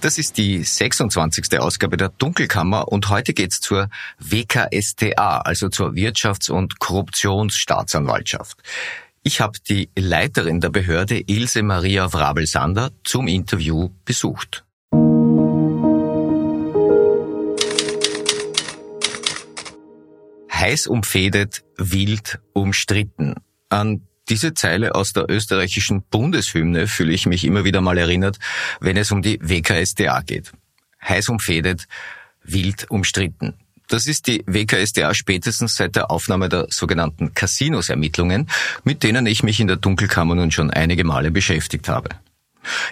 [0.00, 1.60] Das ist die 26.
[1.60, 8.62] Ausgabe der Dunkelkammer und heute geht's zur WKSTA, also zur Wirtschafts- und Korruptionsstaatsanwaltschaft.
[9.22, 14.64] Ich habe die Leiterin der Behörde Ilse Maria Wrabel-Sander zum Interview besucht.
[20.50, 23.34] Heiß umfädet, wild umstritten.
[23.68, 28.38] An diese Zeile aus der österreichischen Bundeshymne fühle ich mich immer wieder mal erinnert,
[28.80, 30.52] wenn es um die WKSDA geht.
[31.06, 31.86] Heiß umfädet,
[32.42, 33.54] wild umstritten.
[33.88, 38.48] Das ist die WKSDA spätestens seit der Aufnahme der sogenannten Casinos-Ermittlungen,
[38.84, 42.10] mit denen ich mich in der Dunkelkammer nun schon einige Male beschäftigt habe.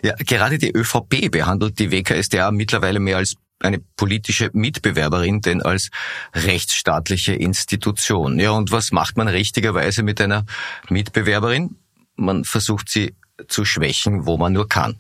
[0.02, 5.90] Ja, gerade die ÖVP behandelt die WKSDA mittlerweile mehr als eine politische Mitbewerberin denn als
[6.34, 8.38] rechtsstaatliche Institution.
[8.38, 10.44] Ja, und was macht man richtigerweise mit einer
[10.88, 11.76] Mitbewerberin?
[12.16, 13.14] Man versucht sie
[13.48, 14.96] zu schwächen, wo man nur kann.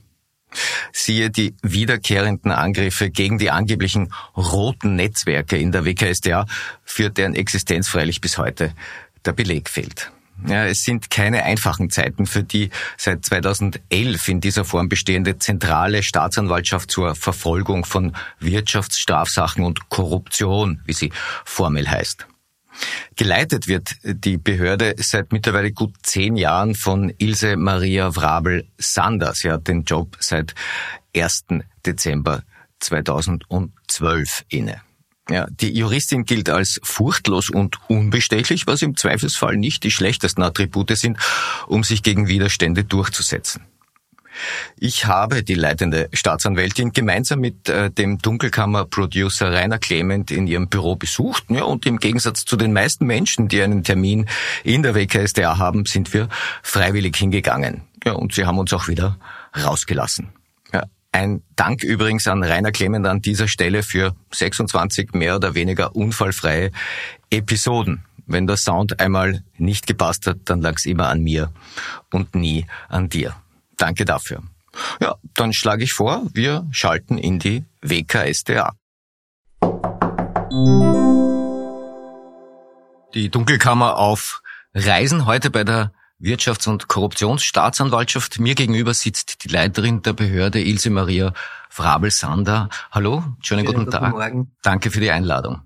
[0.92, 6.46] Siehe die wiederkehrenden Angriffe gegen die angeblichen roten Netzwerke in der WKSDA,
[6.84, 8.72] für deren Existenz freilich bis heute
[9.24, 10.10] der Beleg fehlt.
[10.46, 16.02] Ja, es sind keine einfachen Zeiten für die seit 2011 in dieser Form bestehende zentrale
[16.02, 21.12] Staatsanwaltschaft zur Verfolgung von Wirtschaftsstrafsachen und Korruption, wie sie
[21.44, 22.26] formell heißt.
[23.16, 29.34] Geleitet wird die Behörde seit mittlerweile gut zehn Jahren von Ilse Maria Wrabel-Sander.
[29.34, 30.54] Sie hat den Job seit
[31.16, 31.46] 1.
[31.84, 32.44] Dezember
[32.78, 34.87] 2012 inne.
[35.30, 40.96] Ja, die Juristin gilt als furchtlos und unbestechlich, was im Zweifelsfall nicht die schlechtesten Attribute
[40.96, 41.18] sind,
[41.66, 43.62] um sich gegen Widerstände durchzusetzen.
[44.78, 50.96] Ich habe die leitende Staatsanwältin gemeinsam mit äh, dem Dunkelkammer-Producer Rainer Clement in ihrem Büro
[50.96, 51.44] besucht.
[51.48, 54.26] Ja, und im Gegensatz zu den meisten Menschen, die einen Termin
[54.64, 56.28] in der WKSDA haben, sind wir
[56.62, 57.82] freiwillig hingegangen.
[58.04, 59.18] Ja, und sie haben uns auch wieder
[59.56, 60.28] rausgelassen.
[61.12, 66.70] Ein Dank übrigens an Rainer Clement an dieser Stelle für 26 mehr oder weniger unfallfreie
[67.30, 68.04] Episoden.
[68.26, 71.50] Wenn der Sound einmal nicht gepasst hat, dann lag es immer an mir
[72.12, 73.34] und nie an dir.
[73.78, 74.42] Danke dafür.
[75.00, 78.74] Ja, dann schlage ich vor, wir schalten in die WKSDA.
[83.14, 84.42] Die Dunkelkammer auf
[84.74, 88.40] Reisen heute bei der Wirtschafts- und Korruptionsstaatsanwaltschaft.
[88.40, 91.32] Mir gegenüber sitzt die Leiterin der Behörde, Ilse Maria
[91.70, 92.68] Frabel-Sander.
[92.90, 94.10] Hallo, schönen, schönen guten, guten Tag.
[94.10, 94.50] Morgen.
[94.62, 95.62] Danke für die Einladung.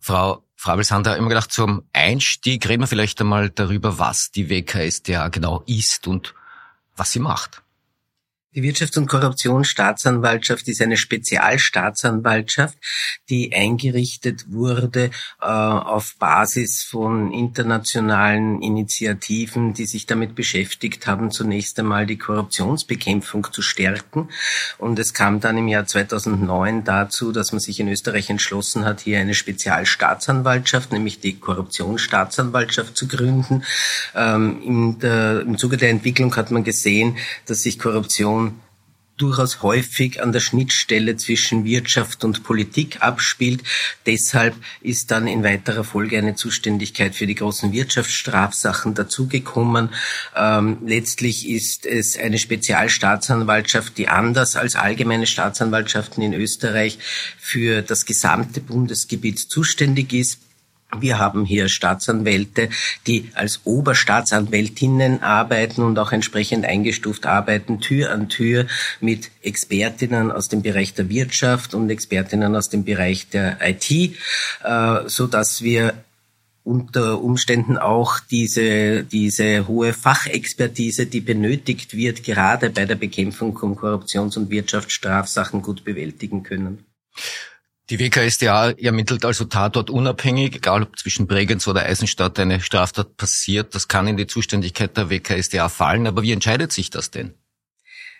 [0.00, 5.62] Frau Frabel-Sander, immer gedacht, zum Einstieg reden wir vielleicht einmal darüber, was die WKSDA genau
[5.66, 6.34] ist und
[6.96, 7.62] was sie macht.
[8.56, 12.78] Die Wirtschafts- und Korruptionsstaatsanwaltschaft ist eine Spezialstaatsanwaltschaft,
[13.28, 15.10] die eingerichtet wurde
[15.42, 23.46] äh, auf Basis von internationalen Initiativen, die sich damit beschäftigt haben, zunächst einmal die Korruptionsbekämpfung
[23.52, 24.30] zu stärken.
[24.78, 29.00] Und es kam dann im Jahr 2009 dazu, dass man sich in Österreich entschlossen hat,
[29.00, 33.64] hier eine Spezialstaatsanwaltschaft, nämlich die Korruptionsstaatsanwaltschaft zu gründen.
[34.14, 38.45] Ähm, der, Im Zuge der Entwicklung hat man gesehen, dass sich Korruption
[39.16, 43.62] durchaus häufig an der Schnittstelle zwischen Wirtschaft und Politik abspielt.
[44.04, 49.90] Deshalb ist dann in weiterer Folge eine Zuständigkeit für die großen Wirtschaftsstrafsachen dazugekommen.
[50.36, 56.98] Ähm, letztlich ist es eine Spezialstaatsanwaltschaft, die anders als allgemeine Staatsanwaltschaften in Österreich
[57.38, 60.45] für das gesamte Bundesgebiet zuständig ist.
[60.94, 62.68] Wir haben hier Staatsanwälte,
[63.06, 68.66] die als Oberstaatsanwältinnen arbeiten und auch entsprechend eingestuft arbeiten, Tür an Tür
[69.00, 74.12] mit Expertinnen aus dem Bereich der Wirtschaft und Expertinnen aus dem Bereich der IT, äh,
[75.06, 75.94] so dass wir
[76.66, 83.76] unter Umständen auch diese, diese hohe Fachexpertise, die benötigt wird, gerade bei der Bekämpfung von
[83.76, 86.84] Korruptions- und Wirtschaftsstrafsachen gut bewältigen können.
[87.88, 93.76] Die WKSDA ermittelt also Tatort unabhängig, egal ob zwischen Bregenz oder Eisenstadt eine Straftat passiert.
[93.76, 96.08] Das kann in die Zuständigkeit der WKSDA fallen.
[96.08, 97.34] Aber wie entscheidet sich das denn?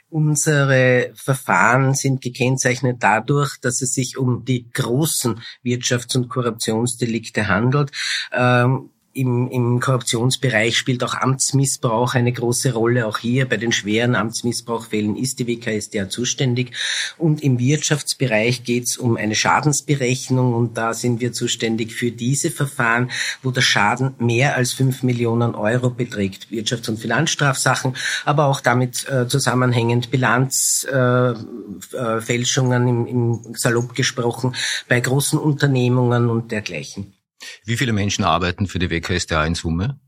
[0.08, 7.90] Unsere Verfahren sind gekennzeichnet dadurch, dass es sich um die großen Wirtschafts- und Korruptionsdelikte handelt.
[8.32, 13.06] Ähm, im, im Korruptionsbereich spielt auch Amtsmissbrauch eine große Rolle.
[13.06, 16.72] Auch hier bei den schweren Amtsmissbrauchfällen ist die WKSDA zuständig.
[17.16, 22.50] Und im Wirtschaftsbereich geht es um eine Schadensberechnung und da sind wir zuständig für diese
[22.50, 23.10] Verfahren,
[23.42, 26.48] wo der Schaden mehr als fünf Millionen Euro beträgt.
[26.50, 34.54] Wirtschafts- und Finanzstrafsachen, aber auch damit äh, zusammenhängend Bilanzfälschungen äh, äh, im, im Salopp gesprochen
[34.88, 37.15] bei großen Unternehmungen und dergleichen.
[37.64, 40.00] Wie viele Menschen arbeiten für die WKStA in Summe?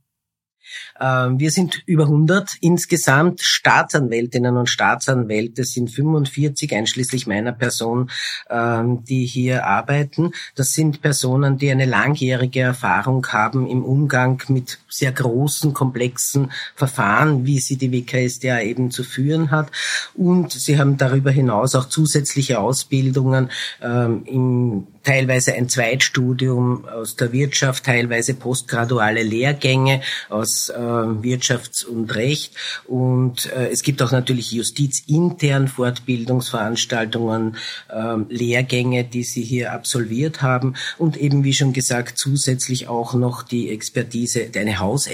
[1.00, 2.56] Ähm, wir sind über 100.
[2.60, 8.10] Insgesamt Staatsanwältinnen und Staatsanwälte sind 45, einschließlich meiner Person,
[8.50, 10.32] ähm, die hier arbeiten.
[10.54, 17.46] Das sind Personen, die eine langjährige Erfahrung haben im Umgang mit sehr großen, komplexen Verfahren,
[17.46, 19.70] wie sie die WKSDA eben zu führen hat.
[20.14, 23.50] Und sie haben darüber hinaus auch zusätzliche Ausbildungen
[23.82, 32.14] ähm, im teilweise ein Zweitstudium aus der Wirtschaft, teilweise postgraduale Lehrgänge aus äh, Wirtschafts- und
[32.14, 32.54] Recht.
[32.86, 37.56] Und äh, es gibt auch natürlich justizintern Fortbildungsveranstaltungen,
[37.88, 40.74] äh, Lehrgänge, die sie hier absolviert haben.
[40.98, 45.08] Und eben, wie schon gesagt, zusätzlich auch noch die Expertise, eine Haus,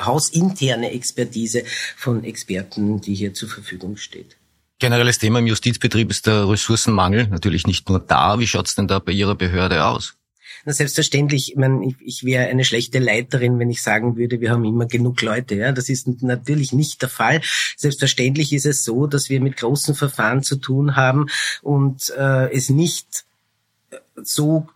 [0.00, 1.64] hausinterne Expertise
[1.96, 4.36] von Experten, die hier zur Verfügung steht.
[4.78, 7.28] Generelles Thema im Justizbetrieb ist der Ressourcenmangel.
[7.28, 8.38] Natürlich nicht nur da.
[8.38, 10.14] Wie schaut's denn da bei Ihrer Behörde aus?
[10.64, 14.50] Na, selbstverständlich, ich, meine, ich, ich wäre eine schlechte Leiterin, wenn ich sagen würde, wir
[14.50, 15.56] haben immer genug Leute.
[15.56, 17.40] Ja, das ist natürlich nicht der Fall.
[17.76, 21.26] Selbstverständlich ist es so, dass wir mit großen Verfahren zu tun haben
[21.62, 23.24] und äh, es nicht
[24.22, 24.68] so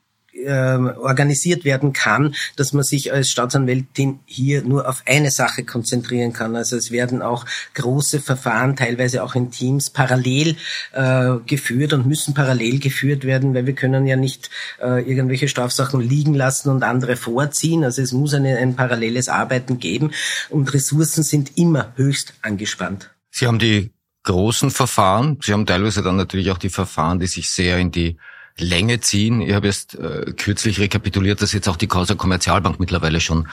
[0.45, 6.33] ähm, organisiert werden kann, dass man sich als Staatsanwältin hier nur auf eine Sache konzentrieren
[6.33, 6.57] kann.
[6.57, 7.45] Also es werden auch
[7.75, 10.57] große Verfahren, teilweise auch in Teams, parallel
[10.93, 14.51] äh, geführt und müssen parallel geführt werden, weil wir können ja nicht
[14.81, 17.85] äh, irgendwelche Strafsachen liegen lassen und andere vorziehen.
[17.85, 20.13] Also es muss eine, ein paralleles Arbeiten geben
[20.51, 23.11] und Ressourcen sind immer höchst angespannt.
[23.31, 23.93] Sie haben die
[24.25, 28.19] großen Verfahren, Sie haben teilweise dann natürlich auch die Verfahren, die sich sehr in die
[28.59, 29.41] Länge ziehen.
[29.41, 33.49] Ich habe jetzt äh, kürzlich rekapituliert, dass jetzt auch die Causa Kommerzialbank mittlerweile schon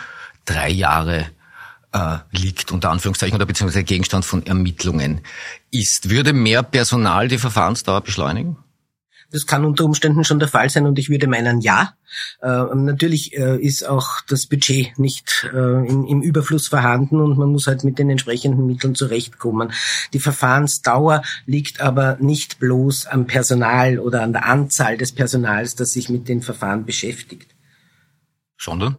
[0.46, 1.28] drei Jahre
[1.92, 5.22] äh, liegt, unter Anführungszeichen, oder beziehungsweise Gegenstand von Ermittlungen
[5.72, 6.10] ist.
[6.10, 8.58] Würde mehr Personal die Verfahrensdauer beschleunigen?
[9.32, 11.94] Das kann unter Umständen schon der Fall sein und ich würde meinen, ja.
[12.42, 17.50] Äh, natürlich äh, ist auch das Budget nicht äh, in, im Überfluss vorhanden und man
[17.50, 19.72] muss halt mit den entsprechenden Mitteln zurechtkommen.
[20.14, 25.92] Die Verfahrensdauer liegt aber nicht bloß am Personal oder an der Anzahl des Personals, das
[25.92, 27.56] sich mit den Verfahren beschäftigt.
[28.58, 28.98] Sondern?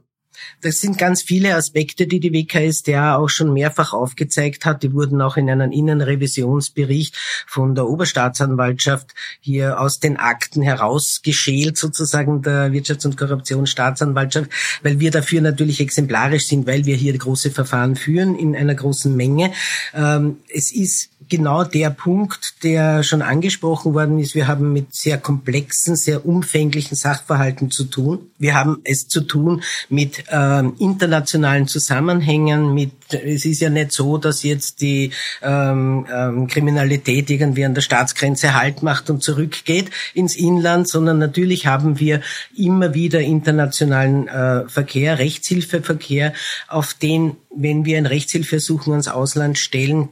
[0.61, 4.83] Das sind ganz viele Aspekte, die die WKSDA auch schon mehrfach aufgezeigt hat.
[4.83, 7.17] Die wurden auch in einem Innenrevisionsbericht
[7.47, 14.51] von der Oberstaatsanwaltschaft hier aus den Akten herausgeschält, sozusagen der Wirtschafts- und Korruptionsstaatsanwaltschaft,
[14.83, 19.15] weil wir dafür natürlich exemplarisch sind, weil wir hier große Verfahren führen in einer großen
[19.15, 19.53] Menge.
[19.95, 24.35] Ähm, es ist genau der Punkt, der schon angesprochen worden ist.
[24.35, 28.31] Wir haben mit sehr komplexen, sehr umfänglichen Sachverhalten zu tun.
[28.39, 32.75] Wir haben es zu tun mit ähm, internationalen Zusammenhängen.
[32.75, 35.11] Mit es ist ja nicht so, dass jetzt die
[35.43, 41.67] ähm, ähm, Kriminalität irgendwie an der Staatsgrenze Halt macht und zurückgeht ins Inland, sondern natürlich
[41.67, 42.21] haben wir
[42.57, 46.33] immer wieder internationalen äh, Verkehr, Rechtshilfeverkehr,
[46.69, 50.09] auf den, wenn wir ein Rechtshilfesuchen ans Ausland stellen,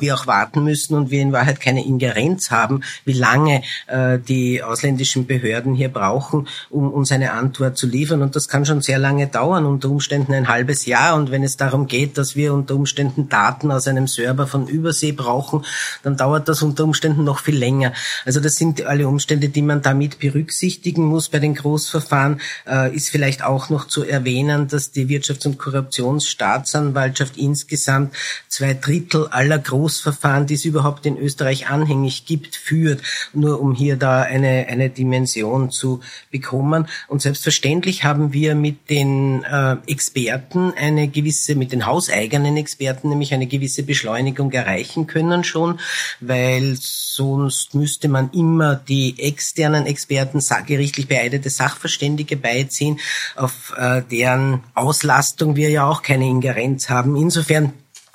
[0.00, 4.62] wir auch warten müssen und wir in Wahrheit keine Ingerenz haben, wie lange äh, die
[4.62, 8.22] ausländischen Behörden hier brauchen, um uns eine Antwort zu liefern.
[8.22, 11.16] Und das kann schon sehr lange dauern, unter Umständen ein halbes Jahr.
[11.16, 15.12] Und wenn es darum geht, dass wir unter Umständen Daten aus einem Server von Übersee
[15.12, 15.64] brauchen,
[16.02, 17.92] dann dauert das unter Umständen noch viel länger.
[18.24, 21.28] Also das sind alle Umstände, die man damit berücksichtigen muss.
[21.28, 27.36] Bei den Großverfahren äh, ist vielleicht auch noch zu erwähnen, dass die Wirtschafts- und Korruptionsstaatsanwaltschaft
[27.36, 28.14] insgesamt
[28.48, 33.02] zwei Drittel aller Groß Großverfahren, die es überhaupt in Österreich anhängig gibt, führt,
[33.34, 36.00] nur um hier da eine, eine Dimension zu
[36.30, 36.88] bekommen.
[37.06, 43.34] Und selbstverständlich haben wir mit den äh, Experten eine gewisse, mit den hauseigenen Experten nämlich
[43.34, 45.78] eine gewisse Beschleunigung erreichen können schon,
[46.20, 53.00] weil sonst müsste man immer die externen Experten, gerichtlich beeidete Sachverständige beiziehen,
[53.36, 57.16] auf äh, deren Auslastung wir ja auch keine Ingerenz haben.
[57.16, 57.74] Insofern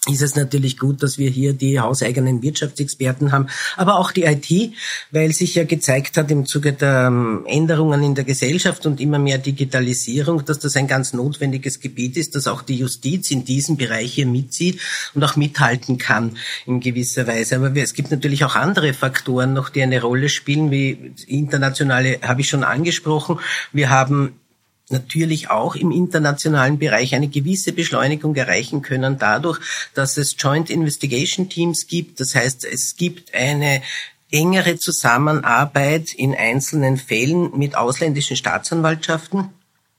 [0.10, 3.48] ist es natürlich gut, dass wir hier die hauseigenen Wirtschaftsexperten haben,
[3.78, 4.74] aber auch die IT,
[5.12, 9.20] weil sich ja gezeigt hat im Zuge der ähm, Änderungen in der Gesellschaft und immer
[9.20, 13.78] mehr Digitalisierung, dass das ein ganz notwendiges Gebiet ist, dass auch die Justiz in diesem
[13.78, 14.80] Bereich hier mitzieht
[15.14, 17.58] und auch mithalten kann in gewisser Weise.
[17.58, 22.42] Aber es gibt natürlich auch andere Faktoren noch, die eine Rolle spielen, wie internationale habe
[22.42, 23.40] ich schon angesprochen.
[23.72, 24.34] Wir haben
[24.90, 29.60] natürlich auch im internationalen Bereich eine gewisse Beschleunigung erreichen können dadurch,
[29.94, 32.20] dass es Joint Investigation Teams gibt.
[32.20, 33.82] Das heißt, es gibt eine
[34.32, 39.50] engere Zusammenarbeit in einzelnen Fällen mit ausländischen Staatsanwaltschaften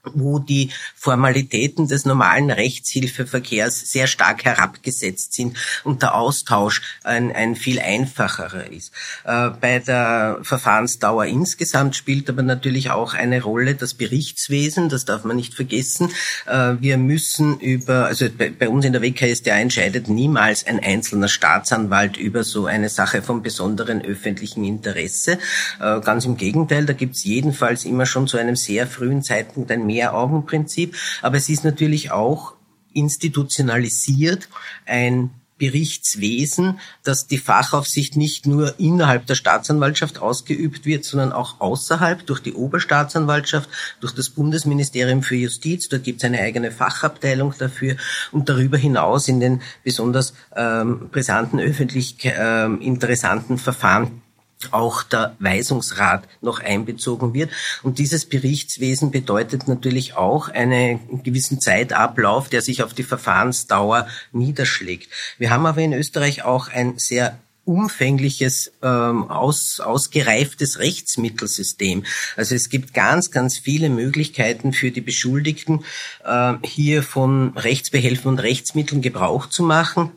[0.03, 7.55] wo die Formalitäten des normalen Rechtshilfeverkehrs sehr stark herabgesetzt sind und der Austausch ein, ein
[7.55, 8.91] viel einfacherer ist.
[9.25, 15.23] Äh, bei der Verfahrensdauer insgesamt spielt aber natürlich auch eine Rolle das Berichtswesen, das darf
[15.23, 16.09] man nicht vergessen.
[16.47, 21.27] Äh, wir müssen über, also bei, bei uns in der WKStA entscheidet niemals ein einzelner
[21.27, 25.37] Staatsanwalt über so eine Sache vom besonderen öffentlichen Interesse.
[25.79, 29.71] Äh, ganz im Gegenteil, da gibt es jedenfalls immer schon zu einem sehr frühen Zeitpunkt
[29.71, 32.53] ein Mehr-Augen-Prinzip, aber es ist natürlich auch
[32.93, 34.49] institutionalisiert
[34.85, 35.31] ein
[35.61, 42.39] Berichtswesen, dass die Fachaufsicht nicht nur innerhalb der Staatsanwaltschaft ausgeübt wird, sondern auch außerhalb durch
[42.39, 43.69] die Oberstaatsanwaltschaft,
[43.99, 45.87] durch das Bundesministerium für Justiz.
[45.87, 47.95] Dort gibt es eine eigene Fachabteilung dafür
[48.31, 54.23] und darüber hinaus in den besonders ähm, brisanten, öffentlich ähm, interessanten Verfahren
[54.71, 57.51] auch der Weisungsrat noch einbezogen wird.
[57.83, 65.11] Und dieses Berichtswesen bedeutet natürlich auch einen gewissen Zeitablauf, der sich auf die Verfahrensdauer niederschlägt.
[65.37, 72.03] Wir haben aber in Österreich auch ein sehr umfängliches, ähm, aus, ausgereiftes Rechtsmittelsystem.
[72.35, 75.85] Also es gibt ganz, ganz viele Möglichkeiten für die Beschuldigten,
[76.23, 80.11] äh, hier von Rechtsbehelfen und Rechtsmitteln Gebrauch zu machen.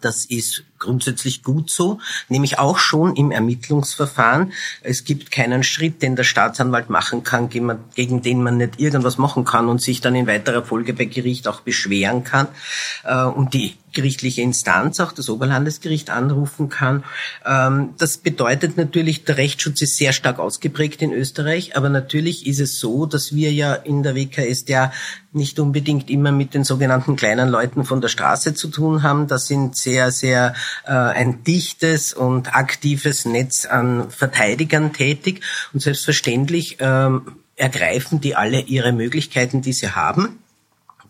[0.00, 4.52] Das ist grundsätzlich gut so, nämlich auch schon im Ermittlungsverfahren.
[4.82, 9.44] Es gibt keinen Schritt, den der Staatsanwalt machen kann, gegen den man nicht irgendwas machen
[9.44, 12.48] kann und sich dann in weiterer Folge bei Gericht auch beschweren kann.
[13.04, 17.04] Äh, und die gerichtliche Instanz, auch das Oberlandesgericht anrufen kann.
[17.44, 22.60] Ähm, das bedeutet natürlich, der Rechtsschutz ist sehr stark ausgeprägt in Österreich, aber natürlich ist
[22.60, 24.92] es so, dass wir ja in der WKStA
[25.32, 29.26] nicht unbedingt immer mit den sogenannten kleinen Leuten von der Straße zu tun haben.
[29.26, 35.42] Das sind sehr, sehr äh, ein dichtes und aktives Netz an Verteidigern tätig.
[35.72, 40.38] Und selbstverständlich ähm, ergreifen die alle ihre Möglichkeiten, die sie haben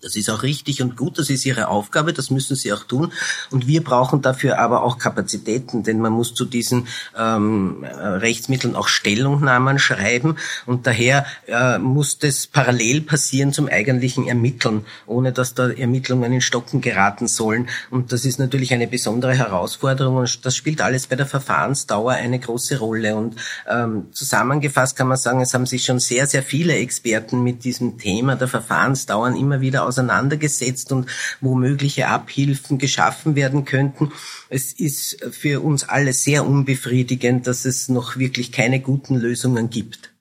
[0.03, 3.13] das ist auch richtig und gut, das ist ihre Aufgabe, das müssen sie auch tun.
[3.51, 6.87] Und wir brauchen dafür aber auch Kapazitäten, denn man muss zu diesen
[7.17, 10.37] ähm, Rechtsmitteln auch Stellungnahmen schreiben
[10.67, 16.41] und daher äh, muss das parallel passieren zum eigentlichen Ermitteln, ohne dass da Ermittlungen in
[16.41, 17.69] Stocken geraten sollen.
[17.91, 22.39] Und das ist natürlich eine besondere Herausforderung und das spielt alles bei der Verfahrensdauer eine
[22.39, 23.17] große Rolle.
[23.17, 23.37] Und
[23.69, 27.99] ähm, zusammengefasst kann man sagen, es haben sich schon sehr, sehr viele Experten mit diesem
[27.99, 31.09] Thema der Verfahrensdauern immer wieder auseinandergesetzt und
[31.41, 34.13] wo mögliche Abhilfen geschaffen werden könnten.
[34.49, 40.13] Es ist für uns alle sehr unbefriedigend, dass es noch wirklich keine guten Lösungen gibt.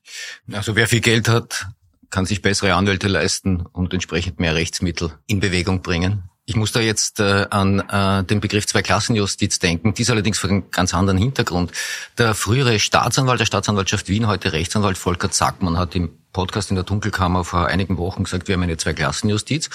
[0.51, 1.67] Also wer viel Geld hat,
[2.09, 6.23] kann sich bessere Anwälte leisten und entsprechend mehr Rechtsmittel in Bewegung bringen.
[6.49, 10.71] Ich muss da jetzt äh, an äh, den Begriff Zweiklassenjustiz denken, dies allerdings vor einem
[10.71, 11.73] ganz anderen Hintergrund.
[12.17, 16.85] Der frühere Staatsanwalt der Staatsanwaltschaft Wien, heute Rechtsanwalt Volker Zackmann, hat im Podcast in der
[16.85, 19.69] Dunkelkammer vor einigen Wochen gesagt, wir haben eine Zweiklassenjustiz.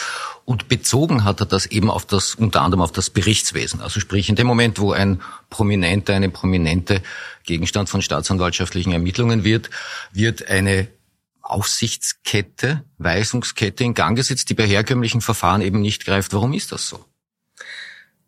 [0.46, 3.82] Und bezogen hat er das eben auf das, unter anderem auf das Berichtswesen.
[3.82, 7.02] Also sprich, in dem Moment, wo ein Prominenter, eine Prominente
[7.44, 9.68] Gegenstand von staatsanwaltschaftlichen Ermittlungen wird,
[10.14, 10.88] wird eine
[11.42, 16.32] Aufsichtskette, Weisungskette in Gang gesetzt, die bei herkömmlichen Verfahren eben nicht greift.
[16.32, 17.04] Warum ist das so?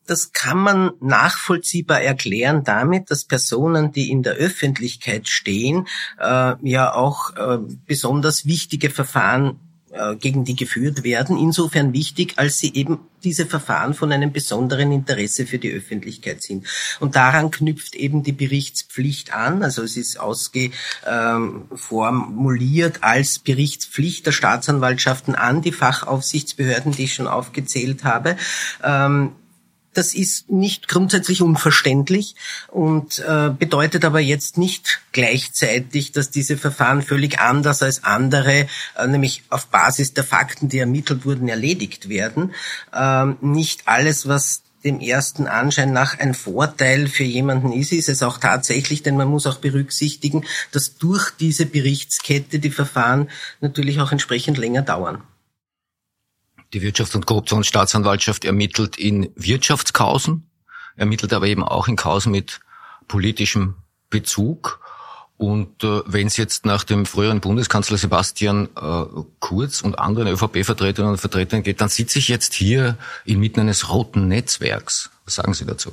[0.06, 5.86] das kann man nachvollziehbar erklären damit, dass Personen, die in der Öffentlichkeit stehen,
[6.18, 9.60] äh, ja auch äh, besonders wichtige Verfahren
[10.18, 15.46] gegen die geführt werden, insofern wichtig, als sie eben diese Verfahren von einem besonderen Interesse
[15.46, 16.66] für die Öffentlichkeit sind.
[17.00, 19.62] Und daran knüpft eben die Berichtspflicht an.
[19.62, 28.04] Also es ist ausgeformuliert als Berichtspflicht der Staatsanwaltschaften an die Fachaufsichtsbehörden, die ich schon aufgezählt
[28.04, 28.36] habe.
[28.82, 29.32] Ähm,
[29.94, 32.34] das ist nicht grundsätzlich unverständlich
[32.68, 39.06] und äh, bedeutet aber jetzt nicht gleichzeitig, dass diese Verfahren völlig anders als andere, äh,
[39.06, 42.54] nämlich auf Basis der Fakten, die ermittelt wurden, erledigt werden.
[42.94, 48.22] Ähm, nicht alles, was dem ersten Anschein nach ein Vorteil für jemanden ist, ist es
[48.22, 54.12] auch tatsächlich, denn man muss auch berücksichtigen, dass durch diese Berichtskette die Verfahren natürlich auch
[54.12, 55.22] entsprechend länger dauern.
[56.74, 60.50] Die Wirtschafts- und Korruptionsstaatsanwaltschaft ermittelt in Wirtschaftskausen,
[60.96, 62.60] ermittelt aber eben auch in Kausen mit
[63.06, 63.76] politischem
[64.10, 64.80] Bezug.
[65.36, 69.04] Und äh, wenn es jetzt nach dem früheren Bundeskanzler Sebastian äh,
[69.38, 74.26] Kurz und anderen ÖVP-Vertreterinnen und Vertretern geht, dann sitze ich jetzt hier inmitten eines roten
[74.26, 75.10] Netzwerks.
[75.24, 75.92] Was sagen Sie dazu?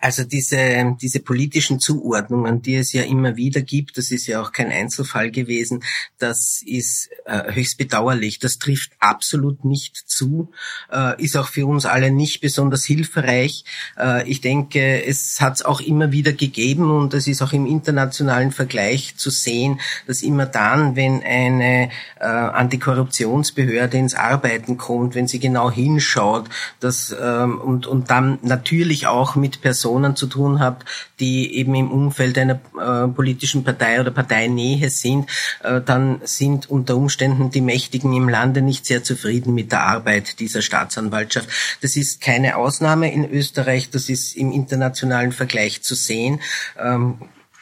[0.00, 4.52] Also diese, diese politischen Zuordnungen, die es ja immer wieder gibt, das ist ja auch
[4.52, 5.84] kein Einzelfall gewesen,
[6.18, 8.38] das ist äh, höchst bedauerlich.
[8.38, 10.52] Das trifft absolut nicht zu,
[10.90, 13.64] äh, ist auch für uns alle nicht besonders hilfreich.
[13.98, 17.66] Äh, ich denke, es hat es auch immer wieder gegeben und es ist auch im
[17.66, 25.28] internationalen Vergleich zu sehen, dass immer dann, wenn eine äh, Antikorruptionsbehörde ins Arbeiten kommt, wenn
[25.28, 26.48] sie genau hinschaut,
[26.80, 30.86] dass, ähm, und, und dann natürlich auch mit Personen Personen zu tun habt,
[31.18, 35.28] die eben im Umfeld einer äh, politischen Partei oder Parteinähe sind,
[35.64, 40.38] äh, dann sind unter Umständen die Mächtigen im Lande nicht sehr zufrieden mit der Arbeit
[40.38, 41.48] dieser Staatsanwaltschaft.
[41.82, 46.40] Das ist keine Ausnahme in Österreich, das ist im internationalen Vergleich zu sehen.
[46.78, 47.18] Ähm,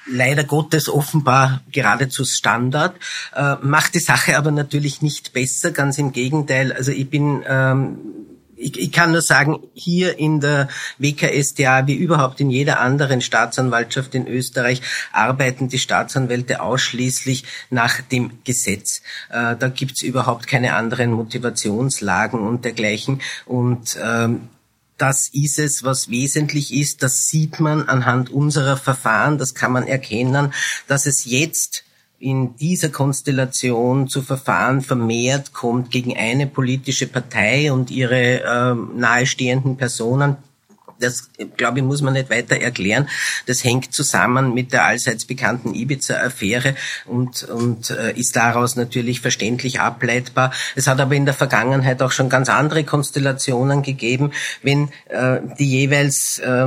[0.07, 2.95] leider Gottes offenbar geradezu Standard,
[3.35, 6.73] äh, macht die Sache aber natürlich nicht besser, ganz im Gegenteil.
[6.73, 7.99] Also ich bin ähm,
[8.59, 14.15] ich, ich kann nur sagen, hier in der WKSDA wie überhaupt in jeder anderen Staatsanwaltschaft
[14.15, 19.03] in Österreich arbeiten die Staatsanwälte ausschließlich nach dem Gesetz.
[19.31, 23.23] Äh, da gibt's überhaupt keine anderen Motivationslagen und dergleichen.
[23.47, 24.49] Und ähm,
[24.97, 27.03] das ist es, was wesentlich ist.
[27.03, 29.39] Das sieht man anhand unserer Verfahren.
[29.39, 30.53] Das kann man erkennen,
[30.89, 31.85] dass es jetzt
[32.21, 39.77] in dieser Konstellation zu Verfahren vermehrt kommt gegen eine politische Partei und ihre äh, nahestehenden
[39.77, 40.37] Personen
[41.01, 43.09] das, glaube ich, muss man nicht weiter erklären.
[43.47, 46.75] Das hängt zusammen mit der allseits bekannten Ibiza-Affäre
[47.07, 50.53] und, und äh, ist daraus natürlich verständlich ableitbar.
[50.75, 54.33] Es hat aber in der Vergangenheit auch schon ganz andere Konstellationen gegeben,
[54.63, 56.67] wenn äh, die jeweils äh,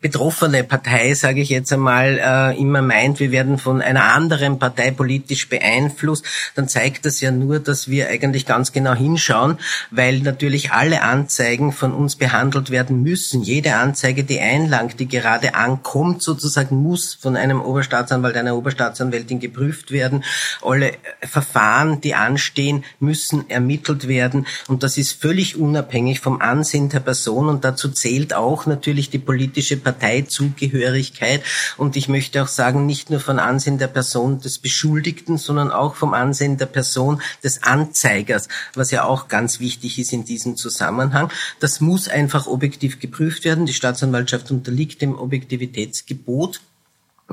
[0.00, 4.90] betroffene Partei, sage ich jetzt einmal, äh, immer meint, wir werden von einer anderen Partei
[4.92, 9.58] politisch beeinflusst, dann zeigt das ja nur, dass wir eigentlich ganz genau hinschauen,
[9.90, 15.54] weil natürlich alle Anzeigen von uns behandelt werden müssen jede Anzeige, die einlangt, die gerade
[15.54, 20.22] ankommt, sozusagen muss von einem Oberstaatsanwalt, einer Oberstaatsanwältin geprüft werden.
[20.62, 24.46] Alle Verfahren, die anstehen, müssen ermittelt werden.
[24.68, 27.48] Und das ist völlig unabhängig vom Ansehen der Person.
[27.48, 31.42] Und dazu zählt auch natürlich die politische Parteizugehörigkeit.
[31.78, 35.94] Und ich möchte auch sagen, nicht nur von Ansehen der Person des Beschuldigten, sondern auch
[35.94, 41.30] vom Ansehen der Person des Anzeigers, was ja auch ganz wichtig ist in diesem Zusammenhang.
[41.60, 43.66] Das muss einfach objektiv geprüft geprüft werden.
[43.66, 46.60] Die Staatsanwaltschaft unterliegt dem Objektivitätsgebot,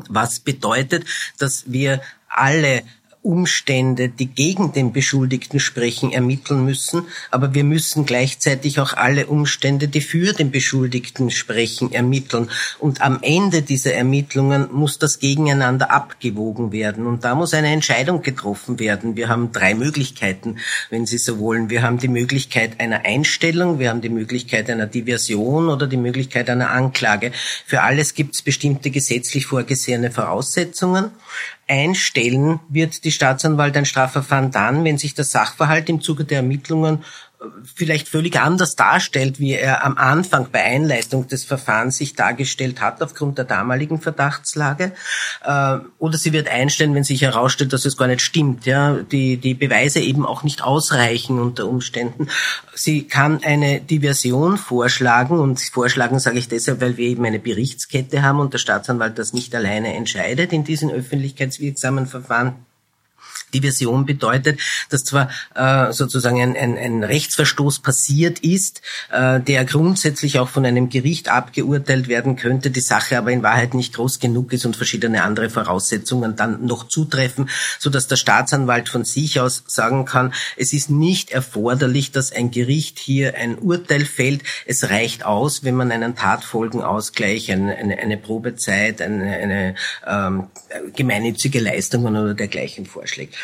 [0.10, 1.06] was bedeutet,
[1.38, 2.84] dass wir alle
[3.26, 9.88] Umstände, die gegen den Beschuldigten sprechen, ermitteln müssen, aber wir müssen gleichzeitig auch alle Umstände,
[9.88, 12.50] die für den Beschuldigten sprechen, ermitteln.
[12.80, 17.08] Und am Ende dieser Ermittlungen muss das gegeneinander abgewogen werden.
[17.08, 19.16] Und da muss eine Entscheidung getroffen werden.
[19.16, 20.58] Wir haben drei Möglichkeiten,
[20.92, 21.72] wenn Sie so wollen.
[21.72, 26.48] Wir haben die Möglichkeit einer Einstellung, wir haben die Möglichkeit einer Diversion oder die Möglichkeit
[26.50, 27.32] einer Anklage.
[27.66, 31.10] Für alles gibt es bestimmte gesetzlich vorgesehene Voraussetzungen
[31.68, 37.04] einstellen wird die Staatsanwalt ein Strafverfahren dann, wenn sich der Sachverhalt im Zuge der Ermittlungen
[37.76, 43.02] vielleicht völlig anders darstellt, wie er am Anfang bei Einleitung des Verfahrens sich dargestellt hat
[43.02, 44.92] aufgrund der damaligen Verdachtslage.
[45.44, 49.38] Äh, oder sie wird einstellen, wenn sich herausstellt, dass es gar nicht stimmt, ja, die,
[49.38, 52.28] die Beweise eben auch nicht ausreichen unter Umständen.
[52.74, 58.22] Sie kann eine Diversion vorschlagen und vorschlagen sage ich deshalb, weil wir eben eine Berichtskette
[58.22, 62.65] haben und der Staatsanwalt das nicht alleine entscheidet in diesen öffentlichkeitswirksamen Verfahren
[63.56, 70.40] Diversion bedeutet, dass zwar äh, sozusagen ein, ein, ein Rechtsverstoß passiert ist, äh, der grundsätzlich
[70.40, 74.52] auch von einem Gericht abgeurteilt werden könnte, die Sache aber in Wahrheit nicht groß genug
[74.54, 79.64] ist und verschiedene andere Voraussetzungen dann noch zutreffen, so dass der Staatsanwalt von sich aus
[79.68, 84.42] sagen kann, es ist nicht erforderlich, dass ein Gericht hier ein Urteil fällt.
[84.66, 90.48] Es reicht aus, wenn man einen Tatfolgenausgleich, eine, eine, eine Probezeit, eine, eine ähm,
[90.96, 93.36] gemeinnützige Leistung oder dergleichen vorschlägt.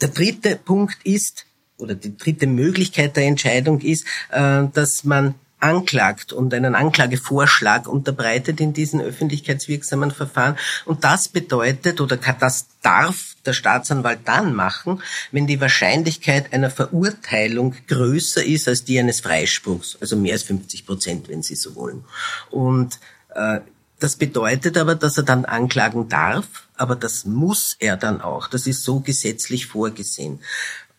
[0.00, 6.32] Der dritte Punkt ist, oder die dritte Möglichkeit der Entscheidung ist, äh, dass man anklagt
[6.32, 10.56] und einen Anklagevorschlag unterbreitet in diesen öffentlichkeitswirksamen Verfahren.
[10.86, 15.02] Und das bedeutet oder das darf der Staatsanwalt dann machen,
[15.32, 20.86] wenn die Wahrscheinlichkeit einer Verurteilung größer ist als die eines Freispruchs, also mehr als 50
[20.86, 22.04] Prozent, wenn Sie so wollen.
[22.50, 22.98] Und
[23.34, 23.60] äh,
[24.00, 28.48] das bedeutet aber, dass er dann anklagen darf, aber das muss er dann auch.
[28.48, 30.40] Das ist so gesetzlich vorgesehen.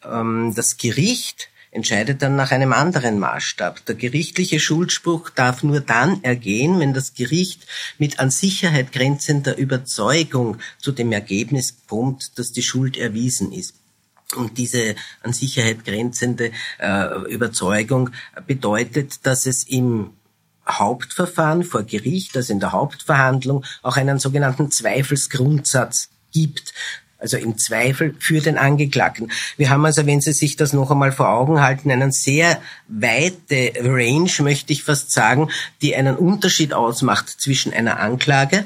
[0.03, 3.85] Ähm, das Gericht entscheidet dann nach einem anderen Maßstab.
[3.85, 7.65] Der gerichtliche Schuldspruch darf nur dann ergehen, wenn das Gericht
[7.97, 13.75] mit an Sicherheit grenzender Überzeugung zu dem Ergebnis kommt, dass die Schuld erwiesen ist.
[14.35, 18.11] Und diese an Sicherheit grenzende äh, Überzeugung
[18.47, 20.11] bedeutet, dass es im
[20.79, 26.73] Hauptverfahren vor Gericht, also in der Hauptverhandlung, auch einen sogenannten Zweifelsgrundsatz gibt.
[27.17, 29.31] Also im Zweifel für den Angeklagten.
[29.55, 33.73] Wir haben also, wenn Sie sich das noch einmal vor Augen halten, einen sehr weite
[33.79, 35.51] Range, möchte ich fast sagen,
[35.83, 38.65] die einen Unterschied ausmacht zwischen einer Anklage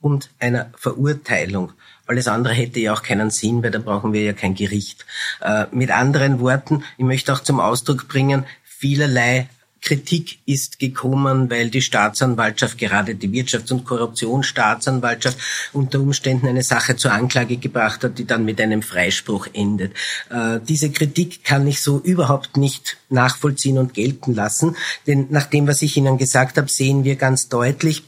[0.00, 1.72] und einer Verurteilung.
[2.06, 5.06] Alles andere hätte ja auch keinen Sinn, weil da brauchen wir ja kein Gericht.
[5.40, 9.48] Äh, mit anderen Worten, ich möchte auch zum Ausdruck bringen, vielerlei
[9.82, 15.36] Kritik ist gekommen, weil die Staatsanwaltschaft, gerade die Wirtschafts- und Korruptionsstaatsanwaltschaft,
[15.72, 19.92] unter Umständen eine Sache zur Anklage gebracht hat, die dann mit einem Freispruch endet.
[20.30, 25.66] Äh, diese Kritik kann ich so überhaupt nicht nachvollziehen und gelten lassen, denn nach dem,
[25.66, 28.04] was ich Ihnen gesagt habe, sehen wir ganz deutlich,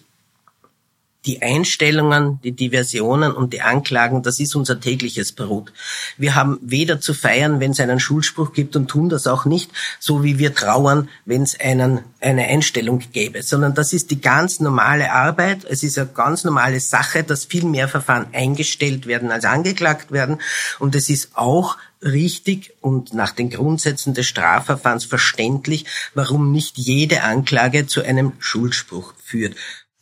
[1.27, 5.73] die Einstellungen, die Diversionen und die Anklagen, das ist unser tägliches Brot.
[6.19, 9.71] Wir haben weder zu feiern, wenn es einen Schulspruch gibt und tun das auch nicht,
[9.99, 14.61] so wie wir trauern, wenn es einen, eine Einstellung gäbe, sondern das ist die ganz
[14.61, 15.65] normale Arbeit.
[15.65, 20.39] Es ist eine ganz normale Sache, dass viel mehr Verfahren eingestellt werden als angeklagt werden.
[20.79, 27.23] Und es ist auch richtig und nach den Grundsätzen des Strafverfahrens verständlich, warum nicht jede
[27.23, 29.57] Anklage zu einem Schulspruch führt.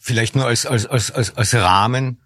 [0.05, 2.21] Vielleicht nur als, als, als, als, als Rahmen,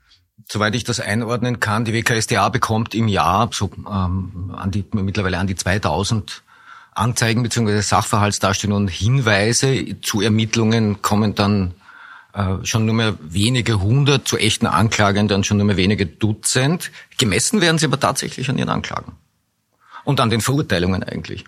[0.49, 5.37] soweit ich das einordnen kann, die WKSDA bekommt im Jahr so ähm, an die, mittlerweile
[5.37, 6.43] an die 2000
[6.95, 7.83] Anzeigen bzw.
[7.83, 11.75] Sachverhaltsdarstellungen und Hinweise zu Ermittlungen kommen dann
[12.33, 16.91] äh, schon nur mehr wenige hundert, zu echten Anklagen dann schon nur mehr wenige Dutzend.
[17.19, 19.13] Gemessen werden sie aber tatsächlich an ihren Anklagen.
[20.05, 21.45] Und an den Verurteilungen eigentlich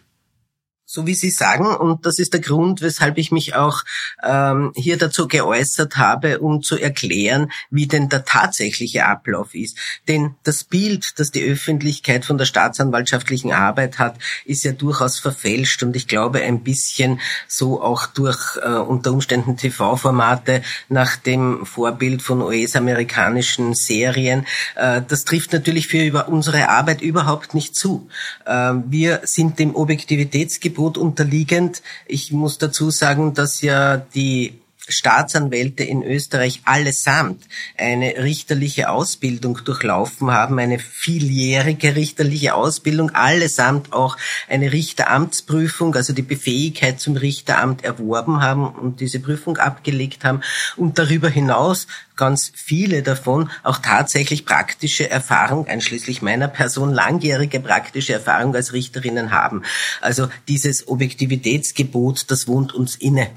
[0.91, 1.67] so wie Sie sagen.
[1.67, 3.85] Und das ist der Grund, weshalb ich mich auch
[4.25, 9.77] ähm, hier dazu geäußert habe, um zu erklären, wie denn der tatsächliche Ablauf ist.
[10.09, 15.83] Denn das Bild, das die Öffentlichkeit von der staatsanwaltschaftlichen Arbeit hat, ist ja durchaus verfälscht
[15.83, 22.23] und ich glaube ein bisschen so auch durch äh, unter Umständen TV-Formate nach dem Vorbild
[22.23, 24.47] von US-amerikanischen Serien.
[24.75, 28.09] Äh, das trifft natürlich für über unsere Arbeit überhaupt nicht zu.
[28.47, 31.83] Äh, wir sind dem Objektivitätsgebot Angebot unterliegend.
[32.07, 37.47] Ich muss dazu sagen, dass ja die Staatsanwälte in Österreich allesamt
[37.77, 44.17] eine richterliche Ausbildung durchlaufen haben, eine vieljährige richterliche Ausbildung, allesamt auch
[44.49, 50.41] eine Richteramtsprüfung, also die Befähigkeit zum Richteramt erworben haben und diese Prüfung abgelegt haben
[50.77, 58.13] und darüber hinaus ganz viele davon auch tatsächlich praktische Erfahrung, einschließlich meiner Person, langjährige praktische
[58.13, 59.63] Erfahrung als Richterinnen haben.
[60.03, 63.31] Also dieses Objektivitätsgebot, das wohnt uns inne.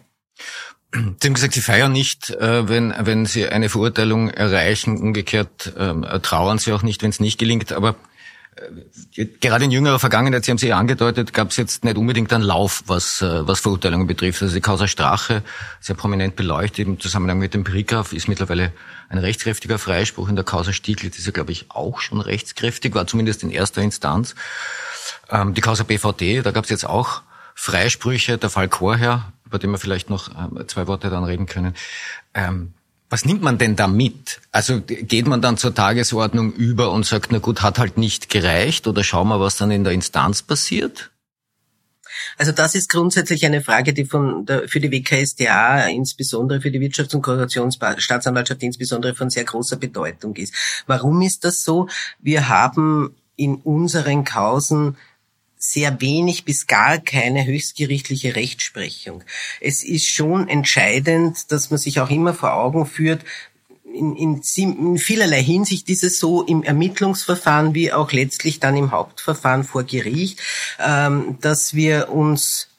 [0.93, 4.97] Sie haben gesagt, Sie feiern nicht, äh, wenn, wenn Sie eine Verurteilung erreichen.
[4.97, 7.71] Umgekehrt ähm, trauern Sie auch nicht, wenn es nicht gelingt.
[7.71, 7.95] Aber
[9.15, 12.33] äh, gerade in jüngerer Vergangenheit, Sie haben es ja angedeutet, gab es jetzt nicht unbedingt
[12.33, 14.41] einen Lauf, was, äh, was Verurteilungen betrifft.
[14.41, 15.43] Also die Causa Strache,
[15.79, 18.73] sehr prominent beleuchtet im Zusammenhang mit dem Brickhoff, ist mittlerweile
[19.07, 20.27] ein rechtskräftiger Freispruch.
[20.27, 23.81] In der Causa Stieglitz ist er, glaube ich, auch schon rechtskräftig, war zumindest in erster
[23.81, 24.35] Instanz.
[25.29, 27.21] Ähm, die Causa BVD, da gab es jetzt auch
[27.55, 31.75] Freisprüche, der Fall Chorherr, über den wir vielleicht noch ähm, zwei Worte dann reden können.
[32.33, 32.73] Ähm,
[33.09, 34.39] was nimmt man denn da mit?
[34.53, 38.87] Also geht man dann zur Tagesordnung über und sagt, na gut, hat halt nicht gereicht
[38.87, 41.11] oder schauen wir, was dann in der Instanz passiert?
[42.37, 46.79] Also das ist grundsätzlich eine Frage, die von der, für die WKSDA, insbesondere für die
[46.79, 50.53] Wirtschafts- und Korruptionsstaatsanwaltschaft insbesondere von sehr großer Bedeutung ist.
[50.87, 51.89] Warum ist das so?
[52.19, 54.95] Wir haben in unseren Kausen
[55.63, 59.23] sehr wenig bis gar keine höchstgerichtliche Rechtsprechung.
[59.59, 63.23] Es ist schon entscheidend, dass man sich auch immer vor Augen führt,
[63.93, 68.91] in, in, in vielerlei Hinsicht ist es so im Ermittlungsverfahren wie auch letztlich dann im
[68.91, 70.39] Hauptverfahren vor Gericht,
[70.79, 72.69] ähm, dass wir uns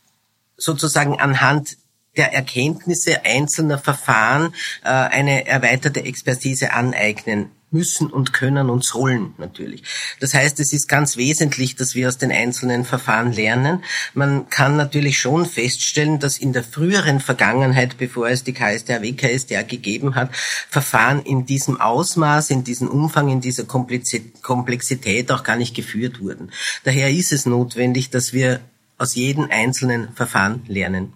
[0.57, 1.77] sozusagen anhand
[2.17, 9.83] der Erkenntnisse einzelner Verfahren äh, eine erweiterte Expertise aneignen müssen und können und sollen natürlich.
[10.21, 13.83] Das heißt, es ist ganz wesentlich, dass wir aus den einzelnen Verfahren lernen.
[14.15, 19.63] Man kann natürlich schon feststellen, dass in der früheren Vergangenheit, bevor es die KSDA, WKSDA
[19.63, 20.31] gegeben hat,
[20.69, 26.51] Verfahren in diesem Ausmaß, in diesem Umfang, in dieser Komplexität auch gar nicht geführt wurden.
[26.85, 28.61] Daher ist es notwendig, dass wir
[28.99, 31.15] aus jedem einzelnen Verfahren lernen.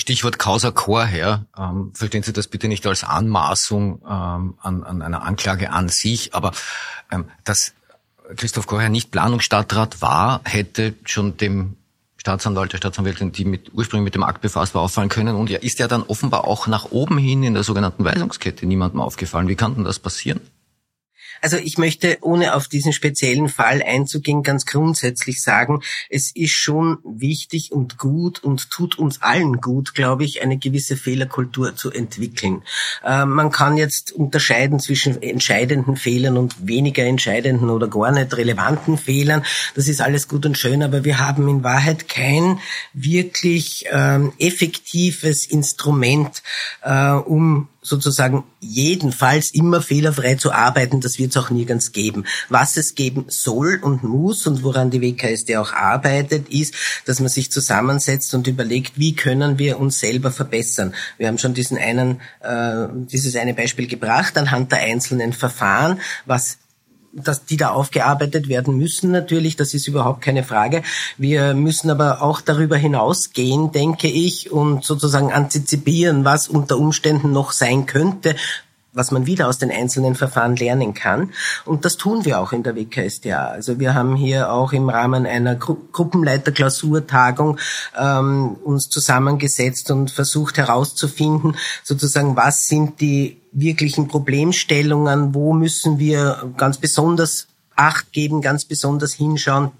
[0.00, 1.46] Stichwort Causa Chorherr.
[1.56, 6.34] Ähm, verstehen Sie das bitte nicht als Anmaßung ähm, an, an einer Anklage an sich,
[6.34, 6.52] aber
[7.10, 7.74] ähm, dass
[8.36, 11.76] Christoph Chorherr nicht Planungsstadtrat war, hätte schon dem
[12.16, 15.36] Staatsanwalt, der Staatsanwältin, die mit, ursprünglich mit dem Akt befasst war, auffallen können.
[15.36, 19.00] Und er ist ja dann offenbar auch nach oben hin in der sogenannten Weisungskette niemandem
[19.00, 19.48] aufgefallen.
[19.48, 20.40] Wie kann denn das passieren?
[21.40, 26.98] Also ich möchte, ohne auf diesen speziellen Fall einzugehen, ganz grundsätzlich sagen, es ist schon
[27.04, 32.62] wichtig und gut und tut uns allen gut, glaube ich, eine gewisse Fehlerkultur zu entwickeln.
[33.04, 38.98] Äh, man kann jetzt unterscheiden zwischen entscheidenden Fehlern und weniger entscheidenden oder gar nicht relevanten
[38.98, 39.44] Fehlern.
[39.74, 42.58] Das ist alles gut und schön, aber wir haben in Wahrheit kein
[42.92, 46.42] wirklich ähm, effektives Instrument,
[46.82, 52.24] äh, um sozusagen jedenfalls immer fehlerfrei zu arbeiten, das wird es auch nirgends geben.
[52.48, 56.74] Was es geben soll und muss und woran die WKSD auch arbeitet, ist,
[57.06, 60.94] dass man sich zusammensetzt und überlegt, wie können wir uns selber verbessern.
[61.16, 66.58] Wir haben schon diesen einen, äh, dieses eine Beispiel gebracht anhand der einzelnen Verfahren, was
[67.12, 70.82] dass die da aufgearbeitet werden müssen natürlich, das ist überhaupt keine Frage.
[71.18, 77.52] Wir müssen aber auch darüber hinausgehen, denke ich, und sozusagen antizipieren, was unter Umständen noch
[77.52, 78.36] sein könnte,
[78.92, 81.32] was man wieder aus den einzelnen Verfahren lernen kann.
[81.64, 83.46] Und das tun wir auch in der WKStA.
[83.46, 87.58] Also wir haben hier auch im Rahmen einer Gru Gruppenleiterklausurtagung
[87.98, 96.52] ähm, uns zusammengesetzt und versucht herauszufinden, sozusagen, was sind die wirklichen Problemstellungen, wo müssen wir
[96.56, 99.70] ganz besonders Acht geben, ganz besonders hinschauen,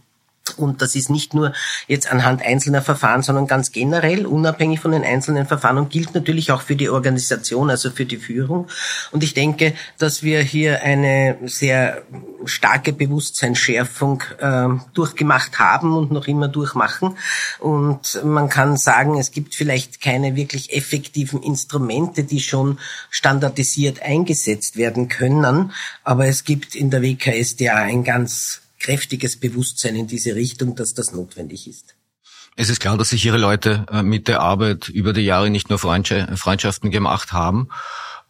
[0.52, 1.52] und das ist nicht nur
[1.86, 6.52] jetzt anhand einzelner Verfahren, sondern ganz generell, unabhängig von den einzelnen Verfahren und gilt natürlich
[6.52, 8.68] auch für die Organisation, also für die Führung.
[9.12, 12.02] Und ich denke, dass wir hier eine sehr
[12.44, 17.16] starke Bewusstseinsschärfung äh, durchgemacht haben und noch immer durchmachen.
[17.58, 22.78] Und man kann sagen, es gibt vielleicht keine wirklich effektiven Instrumente, die schon
[23.10, 25.72] standardisiert eingesetzt werden können,
[26.04, 31.12] aber es gibt in der WKSDA ein ganz kräftiges Bewusstsein in diese Richtung, dass das
[31.12, 31.94] notwendig ist.
[32.56, 35.70] Es ist klar, dass sich Ihre Leute äh, mit der Arbeit über die Jahre nicht
[35.70, 37.68] nur Freundschaften gemacht haben.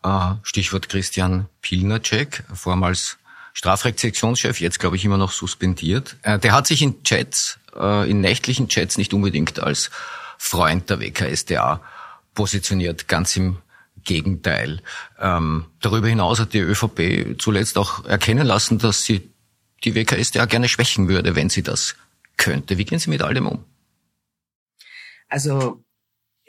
[0.02, 3.16] Äh, Stichwort Christian Pilnacek, vormals
[3.54, 6.16] Strafrechtssektionschef, jetzt glaube ich immer noch suspendiert.
[6.22, 9.90] Äh, der hat sich in Chats, in nächtlichen Chats nicht unbedingt als
[10.38, 11.80] Freund der WKSDA
[12.34, 13.58] positioniert, ganz im
[14.02, 14.82] Gegenteil.
[15.20, 19.30] Ähm, darüber hinaus hat die ÖVP zuletzt auch erkennen lassen, dass sie
[19.84, 21.96] die WKStA gerne schwächen würde, wenn sie das
[22.36, 22.78] könnte.
[22.78, 23.64] Wie gehen Sie mit all dem um?
[25.28, 25.84] Also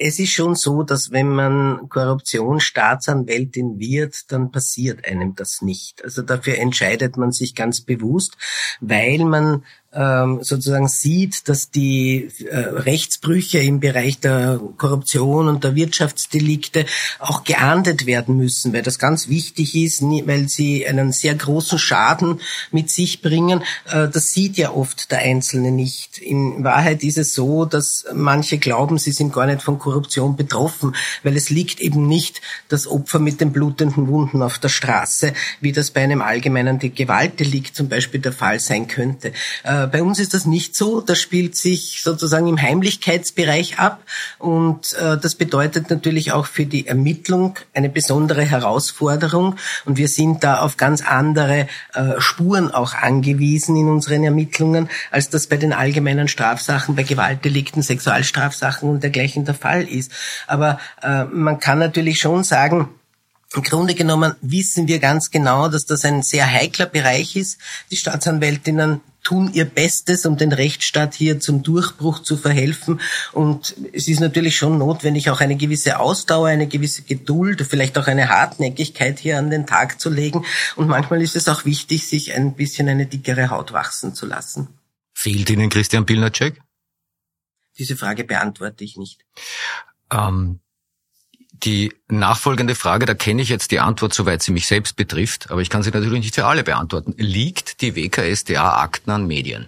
[0.01, 6.03] es ist schon so, dass wenn man Korruptionsstaatsanwältin wird, dann passiert einem das nicht.
[6.03, 8.35] Also dafür entscheidet man sich ganz bewusst,
[8.79, 15.75] weil man ähm, sozusagen sieht, dass die äh, Rechtsbrüche im Bereich der Korruption und der
[15.75, 16.85] Wirtschaftsdelikte
[17.19, 22.39] auch geahndet werden müssen, weil das ganz wichtig ist, weil sie einen sehr großen Schaden
[22.71, 23.63] mit sich bringen.
[23.85, 26.19] Äh, das sieht ja oft der Einzelne nicht.
[26.19, 29.90] In Wahrheit ist es so, dass manche glauben, sie sind gar nicht von Korruption
[30.37, 35.33] betroffen, weil es liegt eben nicht das Opfer mit den blutenden Wunden auf der Straße,
[35.59, 40.19] wie das bei einem allgemeinen Gewaltdelikt zum Beispiel der Fall sein könnte äh, bei uns
[40.19, 41.01] ist das nicht so.
[41.01, 44.03] Das spielt sich sozusagen im Heimlichkeitsbereich ab
[44.39, 50.43] und äh, das bedeutet natürlich auch für die Ermittlung eine besondere Herausforderung und wir sind
[50.43, 55.73] da auf ganz andere äh, Spuren auch angewiesen in unseren Ermittlungen, als das bei den
[55.73, 60.11] allgemeinen Strafsachen, bei Gewaltdelikten, Sexualstrafsachen und dergleichen der Fall ist.
[60.47, 62.89] Aber äh, man kann natürlich schon sagen,
[63.53, 67.59] im Grunde genommen wissen wir ganz genau, dass das ein sehr heikler Bereich ist.
[67.91, 73.01] Die Staatsanwältinnen tun ihr Bestes, um den Rechtsstaat hier zum Durchbruch zu verhelfen.
[73.33, 78.07] Und es ist natürlich schon notwendig, auch eine gewisse Ausdauer, eine gewisse Geduld, vielleicht auch
[78.07, 80.45] eine Hartnäckigkeit hier an den Tag zu legen.
[80.75, 84.69] Und manchmal ist es auch wichtig, sich ein bisschen eine dickere Haut wachsen zu lassen.
[85.13, 86.59] Fehlt Ihnen Christian Pilnacek?
[87.77, 89.25] Diese Frage beantworte ich nicht.
[90.11, 90.59] Ähm,
[91.63, 95.61] die nachfolgende Frage, da kenne ich jetzt die Antwort, soweit sie mich selbst betrifft, aber
[95.61, 97.13] ich kann sie natürlich nicht für alle beantworten.
[97.17, 99.67] Liegt die WKSDA-Akten an Medien?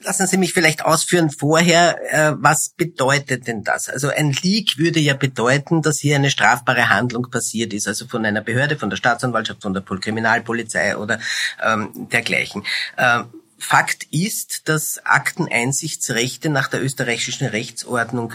[0.00, 3.88] Lassen Sie mich vielleicht ausführen vorher, äh, was bedeutet denn das?
[3.88, 8.26] Also ein Leak würde ja bedeuten, dass hier eine strafbare Handlung passiert ist, also von
[8.26, 11.20] einer Behörde, von der Staatsanwaltschaft, von der Kriminalpolizei oder
[11.62, 12.64] ähm, dergleichen.
[12.98, 13.28] Ähm,
[13.66, 18.34] Fakt ist, dass Akteneinsichtsrechte nach der österreichischen Rechtsordnung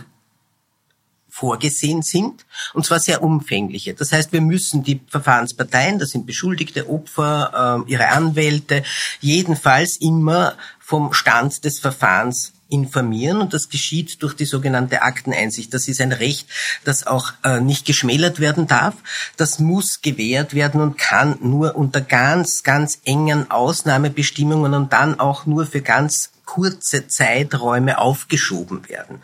[1.29, 3.93] vorgesehen sind, und zwar sehr umfängliche.
[3.93, 8.83] Das heißt, wir müssen die Verfahrensparteien, das sind Beschuldigte, Opfer, äh, ihre Anwälte,
[9.21, 15.73] jedenfalls immer vom Stand des Verfahrens informieren und das geschieht durch die sogenannte Akteneinsicht.
[15.73, 16.47] Das ist ein Recht,
[16.83, 18.95] das auch äh, nicht geschmälert werden darf.
[19.37, 25.45] Das muss gewährt werden und kann nur unter ganz, ganz engen Ausnahmebestimmungen und dann auch
[25.45, 29.21] nur für ganz kurze Zeiträume aufgeschoben werden.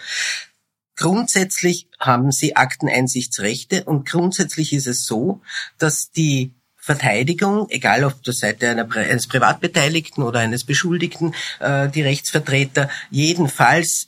[0.98, 5.42] Grundsätzlich haben sie Akteneinsichtsrechte und grundsätzlich ist es so,
[5.78, 6.54] dass die
[6.86, 14.08] Verteidigung, egal auf der Seite eines Privatbeteiligten oder eines Beschuldigten, äh, die Rechtsvertreter jedenfalls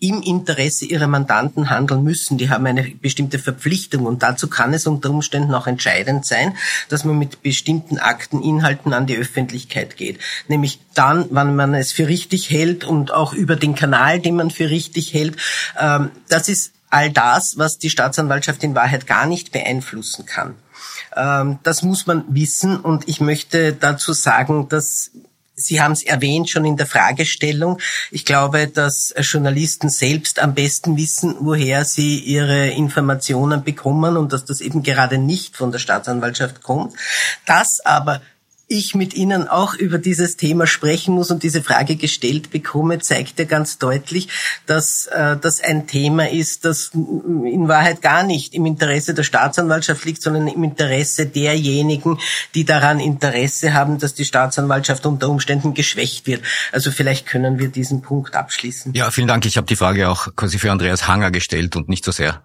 [0.00, 2.36] im Interesse ihrer Mandanten handeln müssen.
[2.36, 6.56] Die haben eine bestimmte Verpflichtung und dazu kann es unter Umständen auch entscheidend sein,
[6.88, 10.18] dass man mit bestimmten Akteninhalten an die Öffentlichkeit geht.
[10.48, 14.50] Nämlich dann, wann man es für richtig hält und auch über den Kanal, den man
[14.50, 15.36] für richtig hält.
[15.78, 20.56] Ähm, das ist all das, was die Staatsanwaltschaft in Wahrheit gar nicht beeinflussen kann.
[21.16, 25.10] Ähm, das muss man wissen und ich möchte dazu sagen, dass
[25.62, 27.78] Sie haben es erwähnt schon in der Fragestellung.
[28.10, 34.44] Ich glaube, dass Journalisten selbst am besten wissen, woher sie ihre Informationen bekommen und dass
[34.44, 36.94] das eben gerade nicht von der Staatsanwaltschaft kommt.
[37.44, 38.22] Das aber
[38.70, 43.38] ich mit Ihnen auch über dieses Thema sprechen muss und diese Frage gestellt bekomme, zeigt
[43.40, 44.28] ja ganz deutlich,
[44.66, 50.04] dass äh, das ein Thema ist, das in Wahrheit gar nicht im Interesse der Staatsanwaltschaft
[50.04, 52.18] liegt, sondern im Interesse derjenigen,
[52.54, 56.42] die daran Interesse haben, dass die Staatsanwaltschaft unter Umständen geschwächt wird.
[56.70, 58.94] Also vielleicht können wir diesen Punkt abschließen.
[58.94, 59.44] Ja, vielen Dank.
[59.46, 62.40] Ich habe die Frage auch quasi für Andreas Hanger gestellt und nicht so sehr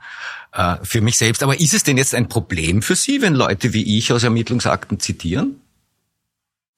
[0.54, 1.44] äh, für mich selbst.
[1.44, 5.00] Aber ist es denn jetzt ein Problem für Sie, wenn Leute wie ich aus Ermittlungsakten
[5.00, 5.62] zitieren?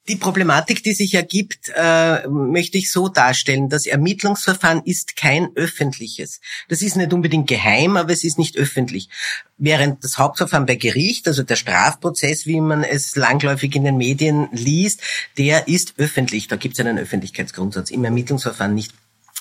[0.07, 3.67] Die Problematik, die sich ergibt, äh, möchte ich so darstellen.
[3.67, 6.39] Das Ermittlungsverfahren ist kein öffentliches.
[6.69, 9.09] Das ist nicht unbedingt geheim, aber es ist nicht öffentlich.
[9.57, 14.47] Während das Hauptverfahren bei Gericht, also der Strafprozess, wie man es langläufig in den Medien
[14.51, 15.01] liest,
[15.37, 16.47] der ist öffentlich.
[16.47, 17.91] Da gibt es einen Öffentlichkeitsgrundsatz.
[17.91, 18.93] Im Ermittlungsverfahren nicht.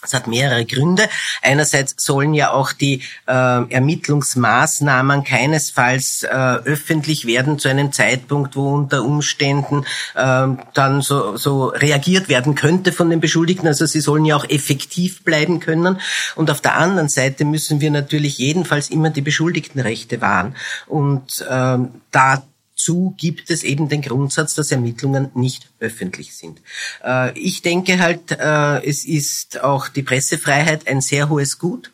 [0.07, 1.09] Es hat mehrere Gründe.
[1.43, 8.75] Einerseits sollen ja auch die äh, Ermittlungsmaßnahmen keinesfalls äh, öffentlich werden zu einem Zeitpunkt, wo
[8.75, 13.67] unter Umständen äh, dann so, so reagiert werden könnte von den Beschuldigten.
[13.67, 15.99] Also sie sollen ja auch effektiv bleiben können.
[16.35, 20.55] Und auf der anderen Seite müssen wir natürlich jedenfalls immer die Beschuldigtenrechte wahren.
[20.87, 21.79] Und äh,
[22.11, 22.43] da
[22.77, 26.61] zu gibt es eben den Grundsatz, dass Ermittlungen nicht öffentlich sind.
[27.03, 31.91] Äh, ich denke halt, äh, es ist auch die Pressefreiheit ein sehr hohes Gut.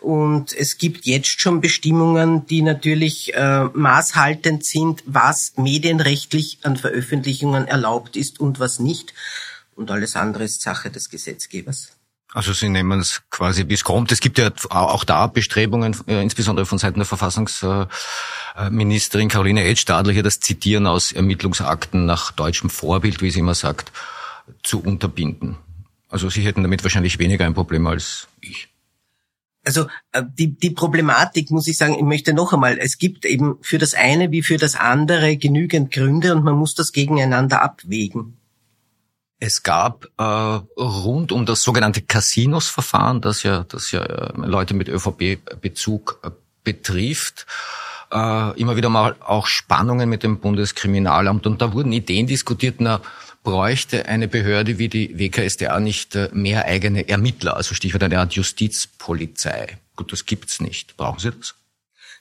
[0.00, 7.66] Und es gibt jetzt schon Bestimmungen, die natürlich äh, maßhaltend sind, was medienrechtlich an Veröffentlichungen
[7.66, 9.14] erlaubt ist und was nicht.
[9.74, 11.93] Und alles andere ist Sache des Gesetzgebers.
[12.34, 14.10] Also Sie nehmen es quasi bis kommt.
[14.10, 20.24] Es gibt ja auch da Bestrebungen, äh, insbesondere von Seiten der Verfassungsministerin Caroline Edstadler, hier
[20.24, 23.92] das Zitieren aus Ermittlungsakten nach deutschem Vorbild, wie sie immer sagt,
[24.64, 25.58] zu unterbinden.
[26.08, 28.66] Also Sie hätten damit wahrscheinlich weniger ein Problem als ich.
[29.64, 33.58] Also äh, die, die Problematik, muss ich sagen, ich möchte noch einmal, es gibt eben
[33.62, 38.38] für das eine wie für das andere genügend Gründe und man muss das gegeneinander abwägen.
[39.40, 44.88] Es gab äh, rund um das sogenannte Casinos-Verfahren, das ja, das ja äh, Leute mit
[44.88, 46.30] ÖVP-Bezug äh,
[46.62, 47.46] betrifft,
[48.12, 51.46] äh, immer wieder mal auch Spannungen mit dem Bundeskriminalamt.
[51.46, 53.00] Und da wurden Ideen diskutiert, na,
[53.42, 58.32] bräuchte eine Behörde wie die WKSDA nicht äh, mehr eigene Ermittler, also Stichwort eine Art
[58.32, 59.78] Justizpolizei.
[59.96, 60.96] Gut, das gibt's nicht.
[60.96, 61.54] Brauchen Sie das?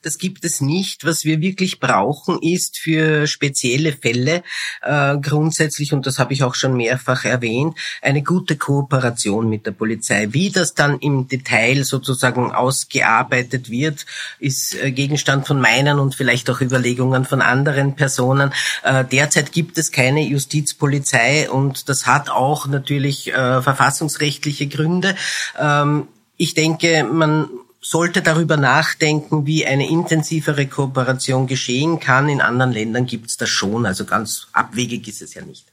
[0.04, 1.06] Das gibt es nicht.
[1.06, 4.44] Was wir wirklich brauchen, ist für spezielle Fälle
[4.82, 9.72] äh, grundsätzlich, und das habe ich auch schon mehrfach erwähnt, eine gute Kooperation mit der
[9.72, 10.28] Polizei.
[10.32, 14.06] Wie das dann im Detail sozusagen ausgearbeitet wird,
[14.40, 18.54] ist äh, Gegenstand von meinen und vielleicht auch Überlegungen von anderen Personen.
[18.84, 25.16] Äh, derzeit gibt es keine Justizpolizei und das hat auch natürlich äh, verfassungsrechtliche Gründe.
[25.58, 27.48] Ähm, ich denke, man
[27.84, 32.30] sollte darüber nachdenken, wie eine intensivere Kooperation geschehen kann.
[32.30, 35.66] In anderen Ländern gibt es das schon, also ganz abwegig ist es ja nicht.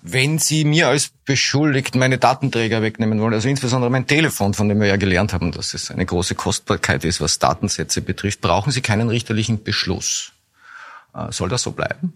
[0.00, 4.80] Wenn Sie mir als Beschuldigten meine Datenträger wegnehmen wollen, also insbesondere mein Telefon, von dem
[4.80, 8.80] wir ja gelernt haben, dass es eine große Kostbarkeit ist, was Datensätze betrifft, brauchen Sie
[8.80, 10.32] keinen richterlichen Beschluss.
[11.14, 12.14] Äh, soll das so bleiben?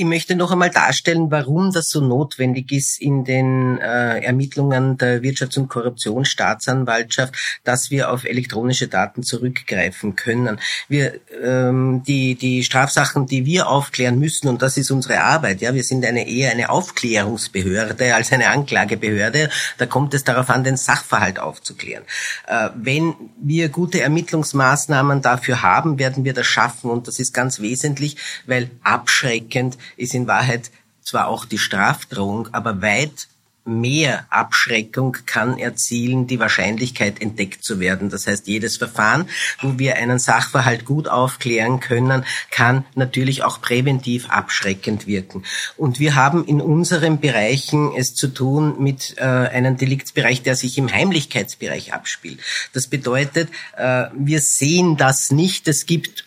[0.00, 5.22] Ich möchte noch einmal darstellen, warum das so notwendig ist in den äh, Ermittlungen der
[5.22, 7.34] Wirtschafts- und Korruptionsstaatsanwaltschaft,
[7.64, 10.60] dass wir auf elektronische Daten zurückgreifen können.
[10.88, 15.74] Wir, ähm, die, die Strafsachen, die wir aufklären müssen, und das ist unsere Arbeit, ja,
[15.74, 19.50] wir sind eine eher eine Aufklärungsbehörde als eine Anklagebehörde.
[19.78, 22.04] Da kommt es darauf an, den Sachverhalt aufzuklären.
[22.46, 27.58] Äh, wenn wir gute Ermittlungsmaßnahmen dafür haben, werden wir das schaffen, und das ist ganz
[27.58, 30.70] wesentlich, weil abschreckend ist in Wahrheit
[31.02, 33.28] zwar auch die Strafdrohung, aber weit
[33.68, 38.08] mehr Abschreckung kann erzielen, die Wahrscheinlichkeit entdeckt zu werden.
[38.08, 39.28] Das heißt, jedes Verfahren,
[39.60, 45.44] wo wir einen Sachverhalt gut aufklären können, kann natürlich auch präventiv abschreckend wirken.
[45.76, 50.78] Und wir haben in unseren Bereichen es zu tun mit äh, einem Deliktsbereich, der sich
[50.78, 52.40] im Heimlichkeitsbereich abspielt.
[52.72, 55.68] Das bedeutet, äh, wir sehen das nicht.
[55.68, 56.24] Es gibt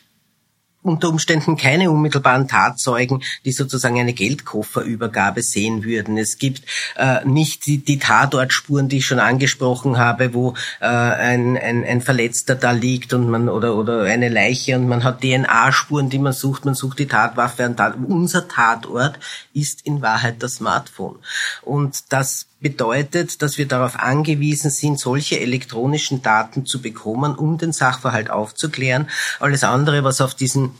[0.83, 6.17] unter Umständen keine unmittelbaren Tatzeugen, die sozusagen eine Geldkofferübergabe sehen würden.
[6.17, 6.63] Es gibt
[6.97, 12.01] äh, nicht die, die Tatortspuren, die ich schon angesprochen habe, wo äh, ein, ein, ein
[12.01, 16.33] Verletzter da liegt und man oder oder eine Leiche und man hat DNA-Spuren, die man
[16.33, 16.65] sucht.
[16.65, 17.65] Man sucht die Tatwaffe.
[17.65, 19.19] Und Tat, unser Tatort
[19.53, 21.19] ist in Wahrheit das Smartphone
[21.61, 27.73] und das bedeutet, dass wir darauf angewiesen sind, solche elektronischen Daten zu bekommen, um den
[27.73, 29.09] Sachverhalt aufzuklären.
[29.39, 30.71] Alles andere, was auf diesen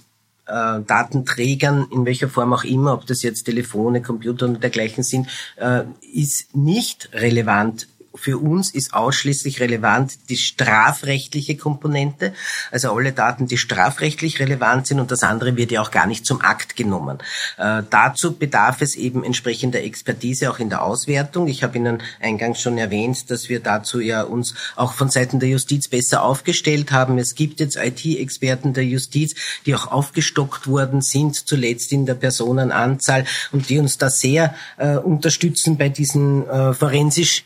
[0.46, 5.28] äh, Datenträgern, in welcher Form auch immer, ob das jetzt Telefone, Computer und dergleichen sind,
[5.58, 12.34] äh, ist nicht relevant für uns ist ausschließlich relevant die strafrechtliche Komponente,
[12.72, 16.26] also alle Daten, die strafrechtlich relevant sind und das andere wird ja auch gar nicht
[16.26, 17.20] zum Akt genommen.
[17.58, 21.48] Äh, dazu bedarf es eben entsprechender Expertise auch in der Auswertung.
[21.48, 25.50] Ich habe Ihnen eingangs schon erwähnt, dass wir dazu ja uns auch von Seiten der
[25.50, 27.18] Justiz besser aufgestellt haben.
[27.18, 29.36] Es gibt jetzt IT-Experten der Justiz,
[29.66, 34.98] die auch aufgestockt worden sind, zuletzt in der Personenanzahl und die uns da sehr äh,
[34.98, 37.46] unterstützen bei diesen äh, forensisch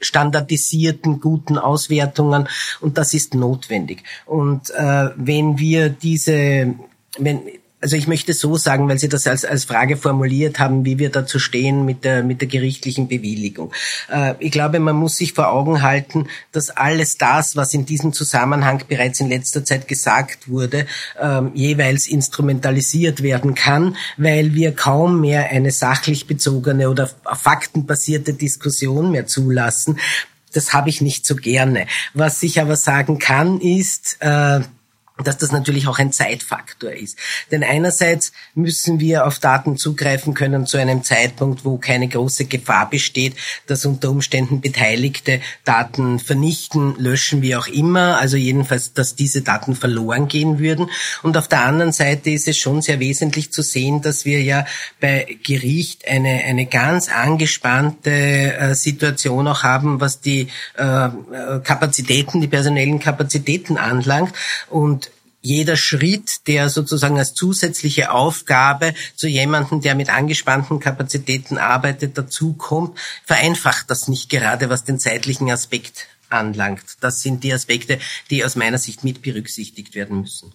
[0.00, 2.48] standardisierten, guten Auswertungen
[2.80, 4.02] und das ist notwendig.
[4.26, 6.74] Und äh, wenn wir diese,
[7.18, 7.42] wenn
[7.80, 11.10] also ich möchte so sagen, weil Sie das als, als Frage formuliert haben, wie wir
[11.10, 13.72] dazu stehen mit der, mit der gerichtlichen Bewilligung.
[14.10, 18.12] Äh, ich glaube, man muss sich vor Augen halten, dass alles das, was in diesem
[18.12, 20.86] Zusammenhang bereits in letzter Zeit gesagt wurde,
[21.20, 29.10] äh, jeweils instrumentalisiert werden kann, weil wir kaum mehr eine sachlich bezogene oder faktenbasierte Diskussion
[29.10, 29.98] mehr zulassen.
[30.52, 31.86] Das habe ich nicht so gerne.
[32.12, 34.60] Was ich aber sagen kann, ist, äh,
[35.24, 37.18] dass das natürlich auch ein Zeitfaktor ist.
[37.50, 42.88] Denn einerseits müssen wir auf Daten zugreifen können zu einem Zeitpunkt, wo keine große Gefahr
[42.88, 43.34] besteht,
[43.66, 48.18] dass unter Umständen Beteiligte Daten vernichten, löschen, wie auch immer.
[48.18, 50.90] Also jedenfalls, dass diese Daten verloren gehen würden.
[51.22, 54.66] Und auf der anderen Seite ist es schon sehr wesentlich zu sehen, dass wir ja
[55.00, 60.48] bei Gericht eine, eine ganz angespannte äh, Situation auch haben, was die
[60.78, 61.10] äh, äh
[61.62, 64.34] Kapazitäten, die personellen Kapazitäten anlangt.
[64.68, 65.09] Und
[65.40, 72.98] jeder Schritt, der sozusagen als zusätzliche Aufgabe zu jemandem, der mit angespannten Kapazitäten arbeitet, dazukommt,
[73.24, 76.84] vereinfacht das nicht gerade, was den zeitlichen Aspekt anlangt.
[77.00, 77.98] Das sind die Aspekte,
[78.30, 80.52] die aus meiner Sicht mit berücksichtigt werden müssen.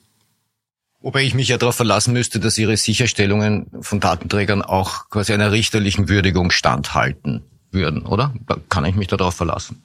[1.01, 5.51] Wobei ich mich ja darauf verlassen müsste, dass Ihre Sicherstellungen von Datenträgern auch quasi einer
[5.51, 8.33] richterlichen Würdigung standhalten würden, oder?
[8.69, 9.83] Kann ich mich darauf verlassen?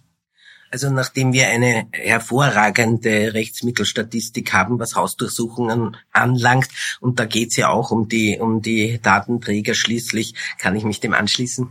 [0.71, 6.68] Also nachdem wir eine hervorragende Rechtsmittelstatistik haben, was Hausdurchsuchungen anlangt,
[7.01, 11.12] und da geht's ja auch um die, um die Datenträger schließlich, kann ich mich dem
[11.12, 11.68] anschließen.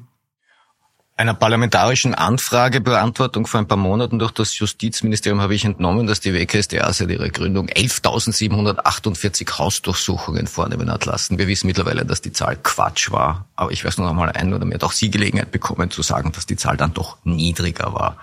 [1.16, 6.34] Einer parlamentarischen Anfragebeantwortung vor ein paar Monaten durch das Justizministerium habe ich entnommen, dass die
[6.34, 11.38] WKSDA seit ihrer Gründung 11.748 Hausdurchsuchungen vornehmen hat lassen.
[11.38, 14.64] Wir wissen mittlerweile, dass die Zahl Quatsch war, aber ich weiß noch einmal ein oder
[14.64, 18.16] mehr, hat auch Sie Gelegenheit bekommen zu sagen, dass die Zahl dann doch niedriger war.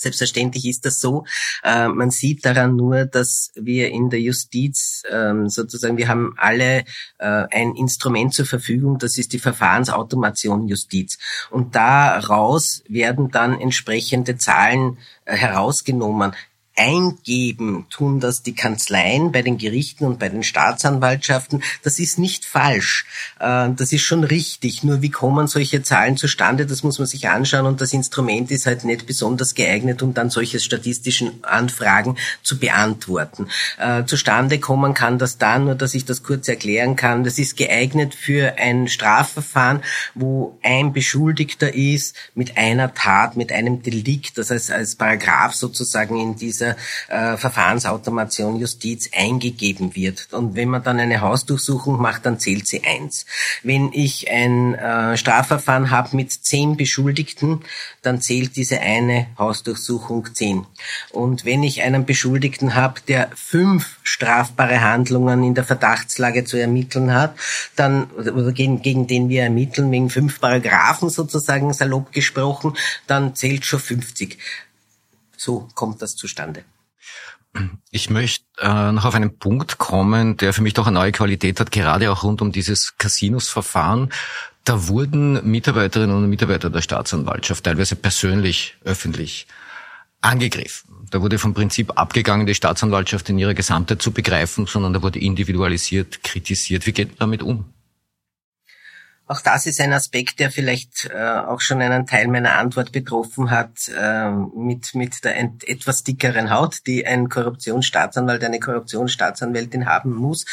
[0.00, 1.24] Selbstverständlich ist das so.
[1.62, 6.84] Äh, man sieht daran nur, dass wir in der Justiz ähm, sozusagen, wir haben alle
[7.18, 11.18] äh, ein Instrument zur Verfügung, das ist die Verfahrensautomation Justiz.
[11.50, 16.32] Und daraus werden dann entsprechende Zahlen äh, herausgenommen
[16.80, 21.62] eingeben, tun das die Kanzleien bei den Gerichten und bei den Staatsanwaltschaften.
[21.82, 23.04] Das ist nicht falsch.
[23.38, 24.82] Äh, das ist schon richtig.
[24.82, 26.64] Nur wie kommen solche Zahlen zustande?
[26.64, 30.30] Das muss man sich anschauen und das Instrument ist halt nicht besonders geeignet, um dann
[30.30, 33.48] solche statistischen Anfragen zu beantworten.
[33.78, 37.24] Äh, zustande kommen kann das dann, nur dass ich das kurz erklären kann.
[37.24, 39.82] Das ist geeignet für ein Strafverfahren,
[40.14, 46.18] wo ein Beschuldigter ist mit einer Tat, mit einem Delikt, das heißt als Paragraph sozusagen
[46.18, 46.69] in dieser
[47.08, 50.28] äh, Verfahrensautomation Justiz eingegeben wird.
[50.32, 53.26] Und wenn man dann eine Hausdurchsuchung macht, dann zählt sie eins.
[53.62, 57.60] Wenn ich ein äh, Strafverfahren habe mit zehn Beschuldigten,
[58.02, 60.66] dann zählt diese eine Hausdurchsuchung zehn.
[61.10, 67.12] Und wenn ich einen Beschuldigten habe, der fünf strafbare Handlungen in der Verdachtslage zu ermitteln
[67.12, 67.34] hat,
[67.76, 73.64] dann oder gegen, gegen den wir ermitteln wegen fünf Paragraphen sozusagen salopp gesprochen, dann zählt
[73.64, 74.38] schon 50.
[75.40, 76.64] So kommt das zustande.
[77.90, 81.58] Ich möchte äh, noch auf einen Punkt kommen, der für mich doch eine neue Qualität
[81.60, 84.10] hat, gerade auch rund um dieses Casinos-Verfahren.
[84.64, 89.46] Da wurden Mitarbeiterinnen und Mitarbeiter der Staatsanwaltschaft teilweise persönlich, öffentlich
[90.20, 91.06] angegriffen.
[91.10, 95.20] Da wurde vom Prinzip abgegangen, die Staatsanwaltschaft in ihrer Gesamtheit zu begreifen, sondern da wurde
[95.20, 96.86] individualisiert, kritisiert.
[96.86, 97.64] Wie geht man damit um?
[99.30, 103.52] Auch das ist ein Aspekt, der vielleicht äh, auch schon einen Teil meiner Antwort betroffen
[103.52, 110.46] hat, äh, mit, mit der etwas dickeren Haut, die ein Korruptionsstaatsanwalt, eine Korruptionsstaatsanwältin haben muss.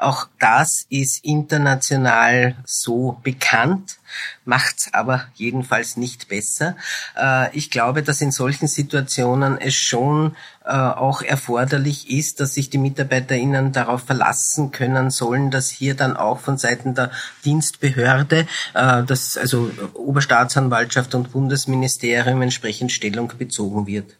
[0.00, 3.98] Auch das ist international so bekannt
[4.44, 6.76] macht's aber jedenfalls nicht besser.
[7.16, 12.70] Äh, ich glaube, dass in solchen Situationen es schon äh, auch erforderlich ist, dass sich
[12.70, 17.10] die MitarbeiterInnen darauf verlassen können sollen, dass hier dann auch von Seiten der
[17.44, 18.44] Dienstbehörde, äh,
[19.04, 24.16] das, also Oberstaatsanwaltschaft und Bundesministerium entsprechend Stellung bezogen wird.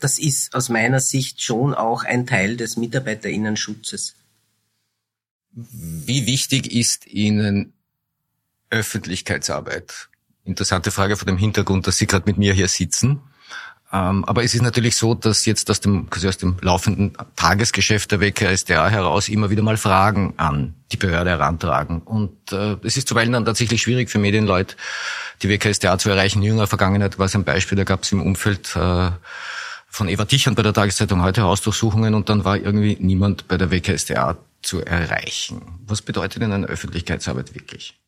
[0.00, 4.14] Das ist aus meiner Sicht schon auch ein Teil des MitarbeiterInnen-Schutzes.
[5.52, 7.72] Wie wichtig ist Ihnen
[8.70, 10.08] Öffentlichkeitsarbeit?
[10.44, 13.20] Interessante Frage vor dem Hintergrund, dass Sie gerade mit mir hier sitzen.
[13.92, 18.10] Ähm, aber es ist natürlich so, dass jetzt aus dem, quasi aus dem laufenden Tagesgeschäft
[18.10, 22.02] der WKSDA heraus immer wieder mal Fragen an die Behörde herantragen.
[22.02, 24.76] Und äh, es ist zuweilen dann tatsächlich schwierig für Medienleute,
[25.42, 26.38] die WKSDA zu erreichen.
[26.38, 29.10] In jüngerer Vergangenheit war es ein Beispiel, da gab es im Umfeld äh,
[29.88, 33.70] von Eva Tichern bei der Tageszeitung heute Hausdurchsuchungen und dann war irgendwie niemand bei der
[33.70, 35.62] WKSDA zu erreichen.
[35.86, 37.98] Was bedeutet denn eine Öffentlichkeitsarbeit wirklich?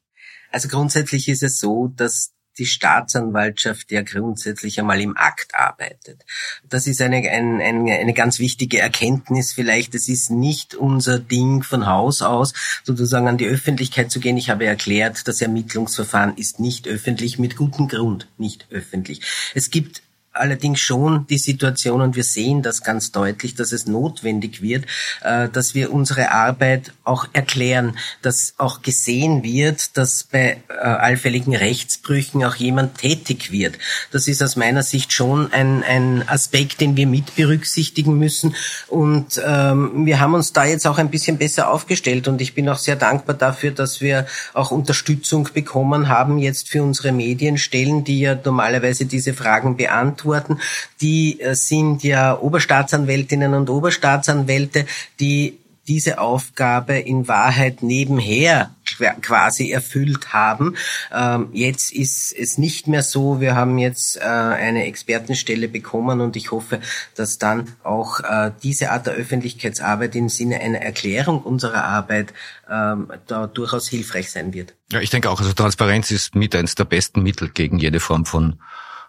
[0.50, 6.24] Also grundsätzlich ist es so, dass die Staatsanwaltschaft ja grundsätzlich einmal im Akt arbeitet.
[6.68, 9.94] Das ist eine, eine, eine ganz wichtige Erkenntnis vielleicht.
[9.94, 12.52] Es ist nicht unser Ding von Haus aus,
[12.84, 14.36] sozusagen an die Öffentlichkeit zu gehen.
[14.36, 19.22] Ich habe erklärt, das Ermittlungsverfahren ist nicht öffentlich, mit gutem Grund nicht öffentlich.
[19.54, 20.02] Es gibt
[20.32, 24.84] allerdings schon die Situation und wir sehen das ganz deutlich, dass es notwendig wird,
[25.22, 31.54] äh, dass wir unsere Arbeit auch erklären, dass auch gesehen wird, dass bei äh, allfälligen
[31.54, 33.78] Rechtsbrüchen auch jemand tätig wird.
[34.12, 38.54] Das ist aus meiner Sicht schon ein, ein Aspekt, den wir mit berücksichtigen müssen.
[38.88, 42.28] Und ähm, wir haben uns da jetzt auch ein bisschen besser aufgestellt.
[42.28, 46.82] Und ich bin auch sehr dankbar dafür, dass wir auch Unterstützung bekommen haben jetzt für
[46.82, 50.60] unsere Medienstellen, die ja normalerweise diese Fragen beantworten beantworten.
[51.00, 54.86] Die äh, sind ja Oberstaatsanwältinnen und Oberstaatsanwälte,
[55.20, 58.74] die diese Aufgabe in Wahrheit nebenher
[59.22, 60.76] quasi erfüllt haben.
[61.10, 63.40] Ähm, jetzt ist es nicht mehr so.
[63.40, 66.80] Wir haben jetzt äh, eine Expertenstelle bekommen und ich hoffe,
[67.14, 72.34] dass dann auch äh, diese Art der Öffentlichkeitsarbeit im Sinne einer Erklärung unserer Arbeit
[72.70, 74.74] ähm, da durchaus hilfreich sein wird.
[74.92, 78.26] Ja, ich denke auch, also Transparenz ist mit eines der besten Mittel gegen jede Form
[78.26, 78.58] von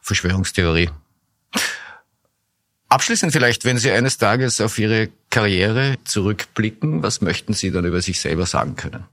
[0.01, 0.89] Verschwörungstheorie.
[2.89, 8.01] Abschließend vielleicht, wenn Sie eines Tages auf Ihre Karriere zurückblicken, was möchten Sie dann über
[8.01, 9.05] sich selber sagen können?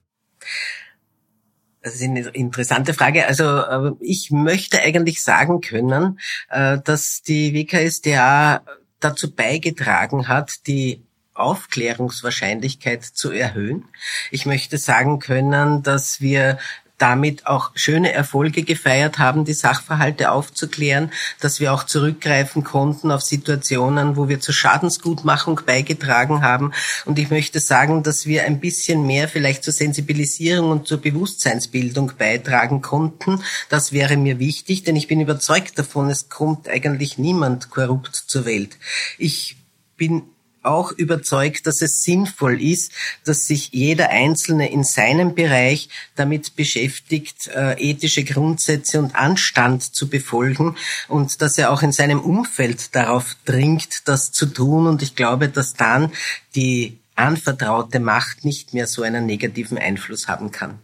[1.83, 3.27] Das ist eine interessante Frage.
[3.27, 6.19] Also äh, ich möchte eigentlich sagen können,
[6.49, 8.63] äh, dass die WKSDA
[8.99, 13.85] dazu beigetragen hat, die Aufklärungswahrscheinlichkeit zu erhöhen.
[14.31, 16.59] Ich möchte sagen können, dass wir
[16.99, 23.23] damit auch schöne Erfolge gefeiert haben, die Sachverhalte aufzuklären, dass wir auch zurückgreifen konnten auf
[23.23, 26.73] Situationen, wo wir zur Schadensgutmachung beigetragen haben.
[27.05, 32.13] Und ich möchte sagen, dass wir ein bisschen mehr vielleicht zur Sensibilisierung und zur Bewusstseinsbildung
[32.17, 33.43] beitragen konnten.
[33.69, 38.47] Das wäre mir wichtig, denn ich bin überzeugt davon, es kommt eigentlich niemand korrupt zur
[38.47, 38.79] Welt.
[39.19, 39.57] Ich
[39.97, 40.23] bin
[40.67, 42.93] auch überzeugt, dass es sinnvoll ist,
[43.25, 50.09] dass sich jeder Einzelne in seinem Bereich damit beschäftigt, äh, ethische Grundsätze und Anstand zu
[50.09, 50.77] befolgen
[51.09, 54.87] und dass er auch in seinem Umfeld darauf dringt, das zu tun.
[54.87, 56.13] Und ich glaube, dass dann
[56.55, 60.79] die anvertraute Macht nicht mehr so einen negativen Einfluss haben kann.